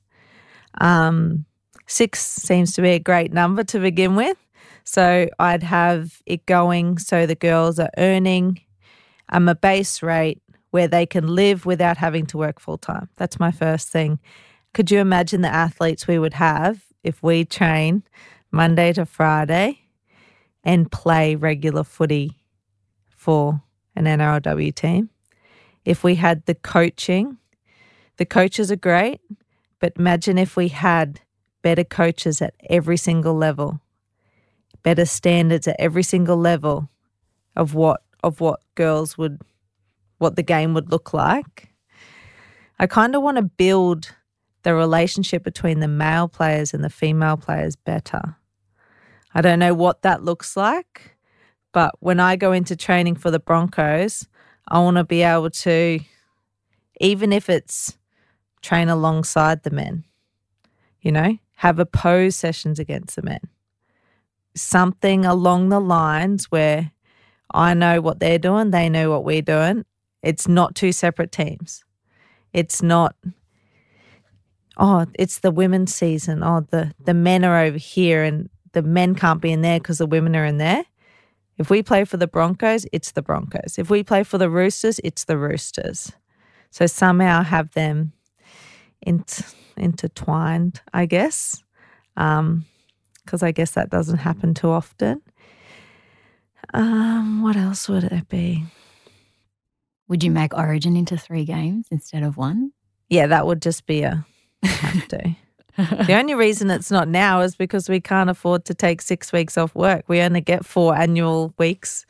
[0.79, 1.45] Um,
[1.87, 4.37] six seems to be a great number to begin with.
[4.83, 8.61] So I'd have it going so the girls are earning
[9.29, 13.09] um, a base rate where they can live without having to work full time.
[13.17, 14.19] That's my first thing.
[14.73, 18.03] Could you imagine the athletes we would have if we train
[18.51, 19.79] Monday to Friday
[20.63, 22.37] and play regular footy
[23.09, 23.61] for
[23.95, 25.09] an NRLW team.
[25.85, 27.37] If we had the coaching,
[28.17, 29.19] the coaches are great,
[29.79, 31.21] but imagine if we had
[31.61, 33.81] better coaches at every single level,
[34.83, 36.89] better standards at every single level
[37.55, 39.41] of what of what girls would
[40.19, 41.73] what the game would look like.
[42.79, 44.15] I kind of want to build
[44.63, 48.35] the relationship between the male players and the female players better.
[49.33, 51.10] I don't know what that looks like.
[51.71, 54.27] But when I go into training for the Broncos,
[54.67, 55.99] I want to be able to,
[56.99, 57.97] even if it's
[58.61, 60.03] train alongside the men,
[61.01, 63.41] you know, have opposed sessions against the men.
[64.55, 66.91] Something along the lines where
[67.53, 69.85] I know what they're doing, they know what we're doing.
[70.21, 71.83] It's not two separate teams.
[72.53, 73.15] It's not
[74.77, 76.43] oh, it's the women's season.
[76.43, 79.97] Oh, the the men are over here and the men can't be in there because
[79.99, 80.85] the women are in there.
[81.61, 83.77] If we play for the Broncos, it's the Broncos.
[83.77, 86.11] If we play for the Roosters, it's the Roosters.
[86.71, 88.13] So somehow have them
[89.03, 91.61] int- intertwined, I guess,
[92.15, 92.65] because um,
[93.43, 95.21] I guess that doesn't happen too often.
[96.73, 98.63] Um, what else would it be?
[100.07, 102.71] Would you make Origin into three games instead of one?
[103.07, 104.25] Yeah, that would just be a
[104.63, 105.35] have to.
[106.07, 109.57] the only reason it's not now is because we can't afford to take six weeks
[109.57, 110.05] off work.
[110.07, 112.05] We only get four annual weeks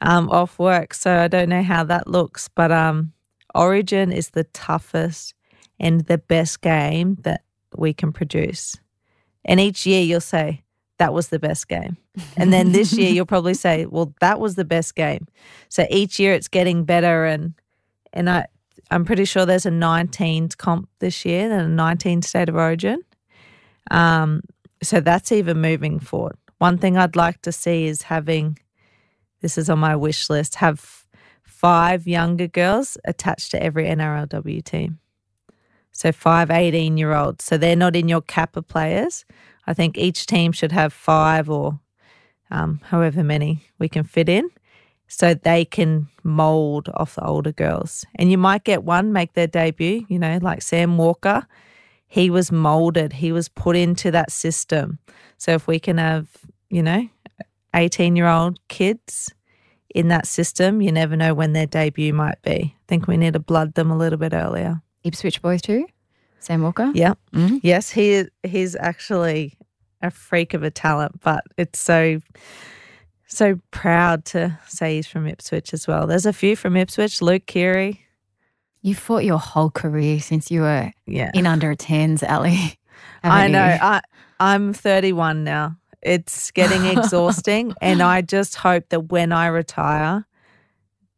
[0.00, 0.94] um, off work.
[0.94, 2.48] So I don't know how that looks.
[2.48, 3.12] But um,
[3.54, 5.34] Origin is the toughest
[5.78, 7.42] and the best game that
[7.76, 8.76] we can produce.
[9.44, 10.62] And each year you'll say,
[10.98, 11.96] that was the best game.
[12.36, 15.26] And then this year you'll probably say, well, that was the best game.
[15.68, 17.54] So each year it's getting better and
[18.12, 18.46] and I
[18.90, 23.02] I'm pretty sure there's a 19 comp this year, and a 19 state of origin.
[23.90, 24.42] Um,
[24.82, 26.36] so that's even moving forward.
[26.58, 28.58] One thing I'd like to see is having
[29.40, 31.06] this is on my wish list have
[31.42, 34.98] five younger girls attached to every NRLW team.
[35.92, 37.44] So five 18 year olds.
[37.44, 39.24] So they're not in your CAPA players.
[39.66, 41.80] I think each team should have five or
[42.50, 44.50] um, however many we can fit in
[45.06, 48.04] so they can mold off the older girls.
[48.14, 51.46] And you might get one make their debut, you know, like Sam Walker.
[52.10, 54.98] He was molded, he was put into that system.
[55.38, 56.26] So if we can have,
[56.68, 57.08] you know,
[57.74, 59.32] 18 year old kids
[59.94, 62.74] in that system, you never know when their debut might be.
[62.76, 64.82] I think we need to blood them a little bit earlier.
[65.04, 65.86] Ipswich boys too?
[66.40, 66.90] Sam Walker?
[66.94, 67.14] Yeah.
[67.32, 67.58] Mm-hmm.
[67.62, 69.56] Yes, he he's actually
[70.02, 72.20] a freak of a talent, but it's so
[73.28, 76.08] so proud to say he's from Ipswich as well.
[76.08, 77.22] There's a few from Ipswich.
[77.22, 78.04] Luke Keary.
[78.82, 81.30] You fought your whole career since you were yeah.
[81.34, 82.78] in under 10s, Ali.
[83.22, 83.78] I know.
[83.80, 84.00] I,
[84.38, 85.76] I'm 31 now.
[86.02, 87.74] It's getting exhausting.
[87.80, 90.24] and I just hope that when I retire,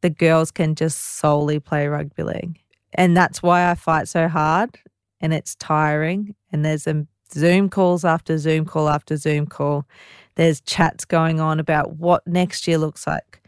[0.00, 2.58] the girls can just solely play rugby league.
[2.94, 4.78] And that's why I fight so hard.
[5.20, 6.34] And it's tiring.
[6.50, 9.86] And there's a Zoom calls after Zoom call after Zoom call.
[10.34, 13.40] There's chats going on about what next year looks like.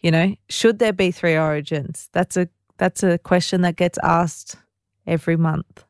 [0.00, 2.08] You know, should there be three origins?
[2.12, 2.48] That's a
[2.78, 4.56] that's a question that gets asked
[5.06, 5.84] every month.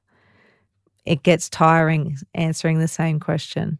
[1.05, 3.79] It gets tiring answering the same question.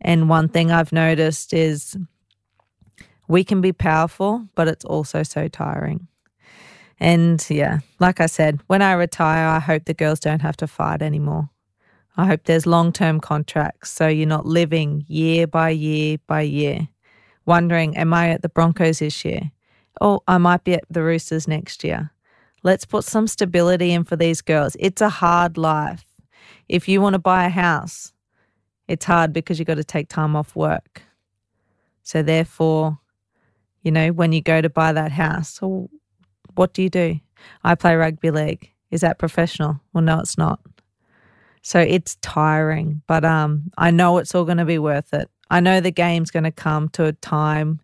[0.00, 1.96] And one thing I've noticed is
[3.28, 6.08] we can be powerful, but it's also so tiring.
[6.98, 10.66] And yeah, like I said, when I retire, I hope the girls don't have to
[10.66, 11.50] fight anymore.
[12.16, 16.88] I hope there's long term contracts so you're not living year by year by year,
[17.44, 19.52] wondering, am I at the Broncos this year?
[20.00, 22.10] Oh, I might be at the Roosters next year.
[22.62, 24.76] Let's put some stability in for these girls.
[24.78, 26.04] It's a hard life.
[26.68, 28.12] If you want to buy a house,
[28.88, 31.02] it's hard because you've got to take time off work.
[32.02, 32.98] So, therefore,
[33.82, 35.88] you know, when you go to buy that house, well,
[36.54, 37.20] what do you do?
[37.62, 38.72] I play rugby league.
[38.90, 39.80] Is that professional?
[39.92, 40.60] Well, no, it's not.
[41.62, 45.28] So it's tiring, but um, I know it's all going to be worth it.
[45.50, 47.80] I know the game's going to come to a time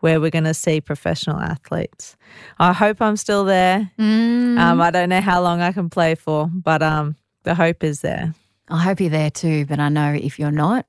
[0.00, 2.16] where we're going to see professional athletes.
[2.58, 3.90] I hope I'm still there.
[3.98, 4.58] Mm.
[4.58, 8.00] Um, I don't know how long I can play for, but um, the hope is
[8.00, 8.34] there.
[8.68, 10.86] I hope you're there too, but I know if you're not,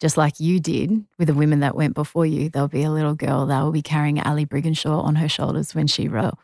[0.00, 3.14] just like you did with the women that went before you, there'll be a little
[3.14, 6.36] girl that will be carrying Ali Brigginshaw on her shoulders when she ro-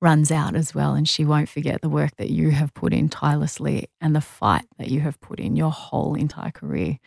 [0.00, 0.94] runs out as well.
[0.94, 4.64] And she won't forget the work that you have put in tirelessly and the fight
[4.78, 6.98] that you have put in your whole entire career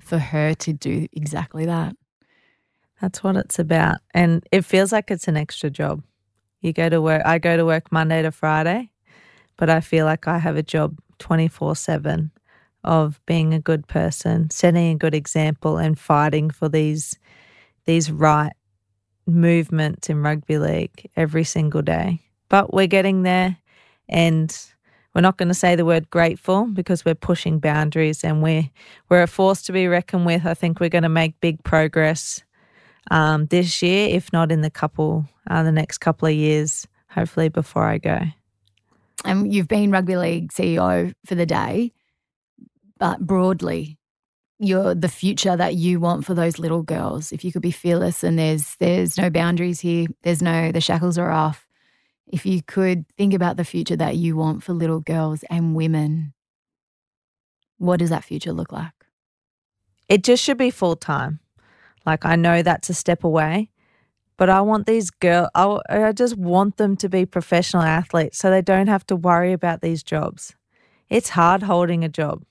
[0.00, 1.96] for her to do exactly that.
[3.00, 3.98] That's what it's about.
[4.12, 6.02] And it feels like it's an extra job.
[6.60, 8.90] You go to work, I go to work Monday to Friday,
[9.56, 12.30] but I feel like I have a job 24 7
[12.84, 17.18] of being a good person, setting a good example, and fighting for these
[17.84, 18.52] these right
[19.26, 22.20] movements in rugby league every single day.
[22.48, 23.56] But we're getting there
[24.08, 24.56] and
[25.14, 28.70] we're not going to say the word grateful because we're pushing boundaries and we're
[29.08, 30.44] we're a force to be reckoned with.
[30.44, 32.42] I think we're going to make big progress
[33.10, 37.48] um, this year, if not in the couple uh, the next couple of years, hopefully
[37.48, 38.20] before I go.
[39.24, 41.92] And you've been rugby league CEO for the day,
[42.98, 43.98] but broadly,
[44.58, 47.32] you're the future that you want for those little girls.
[47.32, 51.18] If you could be fearless and there's there's no boundaries here there's no the shackles
[51.18, 51.66] are off
[52.26, 56.34] if you could think about the future that you want for little girls and women
[57.78, 58.92] what does that future look like?
[60.08, 61.40] It just should be full time
[62.06, 63.70] like i know that's a step away
[64.38, 68.62] But I want these girls, I, just want them to be professional athletes so they
[68.62, 70.54] don't have to worry about these jobs.
[71.10, 72.44] It's hard holding a job.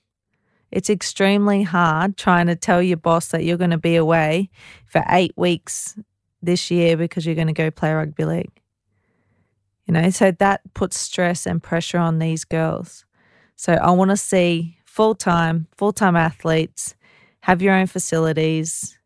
[0.70, 4.50] It's extremely hard trying to tell your boss that you're going to be away
[4.84, 5.98] for eight weeks
[6.42, 8.60] this year because you're going to go play rugby league.
[9.86, 13.06] You know, so that puts stress and pressure on these girls.
[13.56, 16.94] So I want to see full time, full time athletes
[17.40, 18.97] have your own facilities.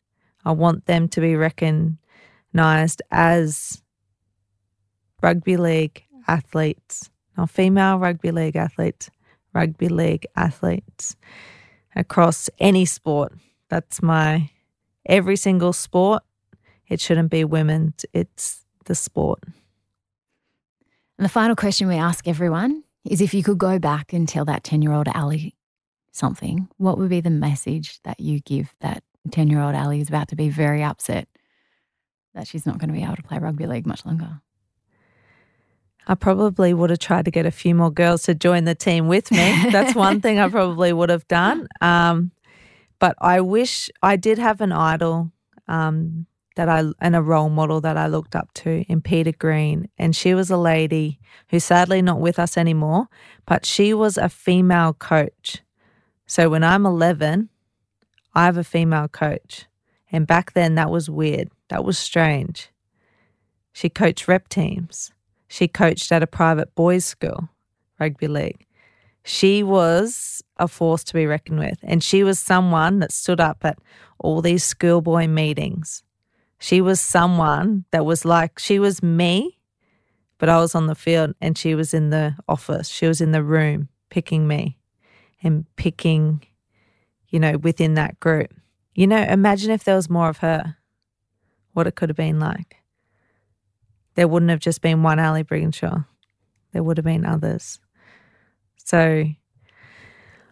[0.45, 3.83] I want them to be recognized as
[5.23, 9.11] rugby league athletes, not female rugby league athletes,
[9.53, 11.17] rugby league athletes
[11.95, 13.33] across any sport.
[13.69, 14.51] That's my
[15.07, 16.23] every single sport.
[16.89, 19.41] It shouldn't be women, it's the sport.
[21.19, 24.45] And the final question we ask everyone is if you could go back and tell
[24.47, 25.55] that 10 year old Ali
[26.11, 30.09] something, what would be the message that you give that 10 year old Ali is
[30.09, 31.29] about to be very upset
[32.35, 34.41] that she's not going to be able to play rugby league much longer?
[36.07, 39.07] I probably would have tried to get a few more girls to join the team
[39.07, 39.71] with me.
[39.71, 41.69] That's one thing I probably would have done.
[41.81, 42.33] Um,
[42.99, 45.33] but I wish I did have an idol
[45.67, 49.89] um, that I and a role model that I looked up to in Peter Green,
[49.99, 51.19] and she was a lady
[51.49, 53.09] who's sadly not with us anymore,
[53.45, 55.63] but she was a female coach.
[56.27, 57.49] So when I'm 11,
[58.35, 59.67] I have a female coach,
[60.11, 61.49] and back then that was weird.
[61.69, 62.71] That was strange.
[63.73, 65.13] She coached rep teams.
[65.49, 67.49] She coached at a private boys' school,
[67.99, 68.67] rugby league.
[69.25, 71.79] She was a force to be reckoned with.
[71.83, 73.79] And she was someone that stood up at
[74.19, 76.03] all these schoolboy meetings.
[76.59, 79.59] She was someone that was like, she was me,
[80.39, 82.89] but I was on the field and she was in the office.
[82.89, 84.79] She was in the room picking me
[85.43, 86.45] and picking,
[87.33, 88.55] you know, within that group.
[88.95, 90.77] You know, imagine if there was more of her,
[91.73, 92.83] what it could have been like
[94.15, 96.05] there wouldn't have just been one Ali Brigginshaw.
[96.73, 97.79] There would have been others.
[98.77, 99.25] So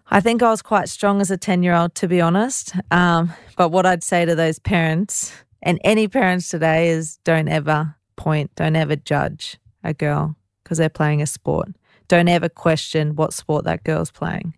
[0.09, 2.75] I think I was quite strong as a 10 year old, to be honest.
[2.91, 7.95] Um, but what I'd say to those parents and any parents today is don't ever
[8.17, 11.69] point, don't ever judge a girl because they're playing a sport.
[12.09, 14.55] Don't ever question what sport that girl's playing.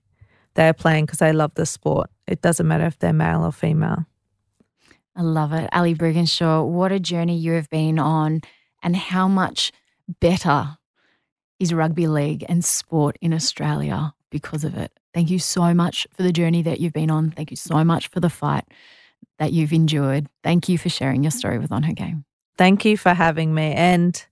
[0.54, 2.10] They're playing because they love the sport.
[2.26, 4.06] It doesn't matter if they're male or female.
[5.14, 5.68] I love it.
[5.72, 8.40] Ali Brigginshaw, what a journey you have been on
[8.82, 9.72] and how much
[10.20, 10.78] better
[11.60, 14.90] is rugby league and sport in Australia because of it.
[15.14, 17.30] Thank you so much for the journey that you've been on.
[17.30, 18.64] Thank you so much for the fight
[19.38, 20.26] that you've endured.
[20.42, 22.24] Thank you for sharing your story with On Her Game.
[22.56, 23.72] Thank you for having me.
[23.74, 24.24] And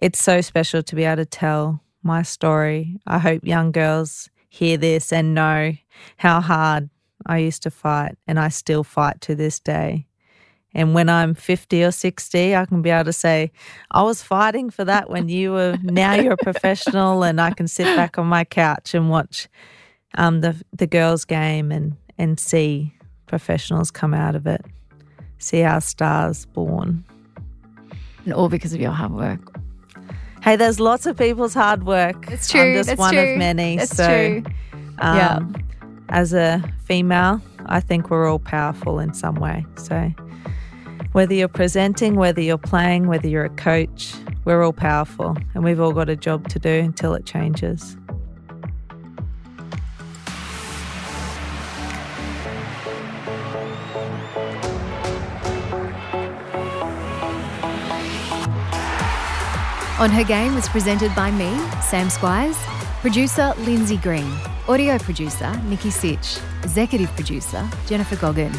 [0.00, 2.96] it's so special to be able to tell my story.
[3.06, 5.72] I hope young girls hear this and know
[6.16, 6.90] how hard
[7.26, 10.06] I used to fight and I still fight to this day.
[10.74, 13.50] And when I'm 50 or 60, I can be able to say,
[13.90, 17.66] I was fighting for that when you were, now you're a professional, and I can
[17.66, 19.48] sit back on my couch and watch
[20.16, 22.94] um, the, the girls' game and, and see
[23.26, 24.64] professionals come out of it,
[25.38, 27.04] see our stars born.
[28.24, 29.58] And all because of your hard work.
[30.48, 32.30] Hey, there's lots of people's hard work.
[32.30, 32.62] It's true.
[32.62, 33.32] I'm just That's one true.
[33.32, 33.76] of many.
[33.76, 34.42] That's so, true.
[34.96, 35.40] Um, Yeah.
[36.08, 39.66] As a female, I think we're all powerful in some way.
[39.76, 40.10] So,
[41.12, 44.14] whether you're presenting, whether you're playing, whether you're a coach,
[44.46, 47.98] we're all powerful and we've all got a job to do until it changes.
[59.98, 61.50] On Her Game was presented by me,
[61.82, 62.54] Sam Squiers,
[63.00, 64.32] producer Lindsay Green,
[64.68, 68.52] audio producer Nikki Sitch, executive producer Jennifer Goggin.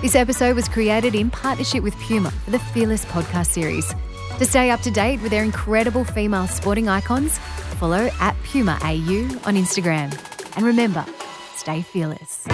[0.00, 3.92] This episode was created in partnership with Puma for the Fearless podcast series.
[4.38, 7.38] To stay up to date with their incredible female sporting icons,
[7.80, 10.16] follow at Puma AU on Instagram.
[10.56, 11.04] And remember,
[11.56, 12.46] stay fearless.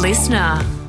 [0.00, 0.85] Listener.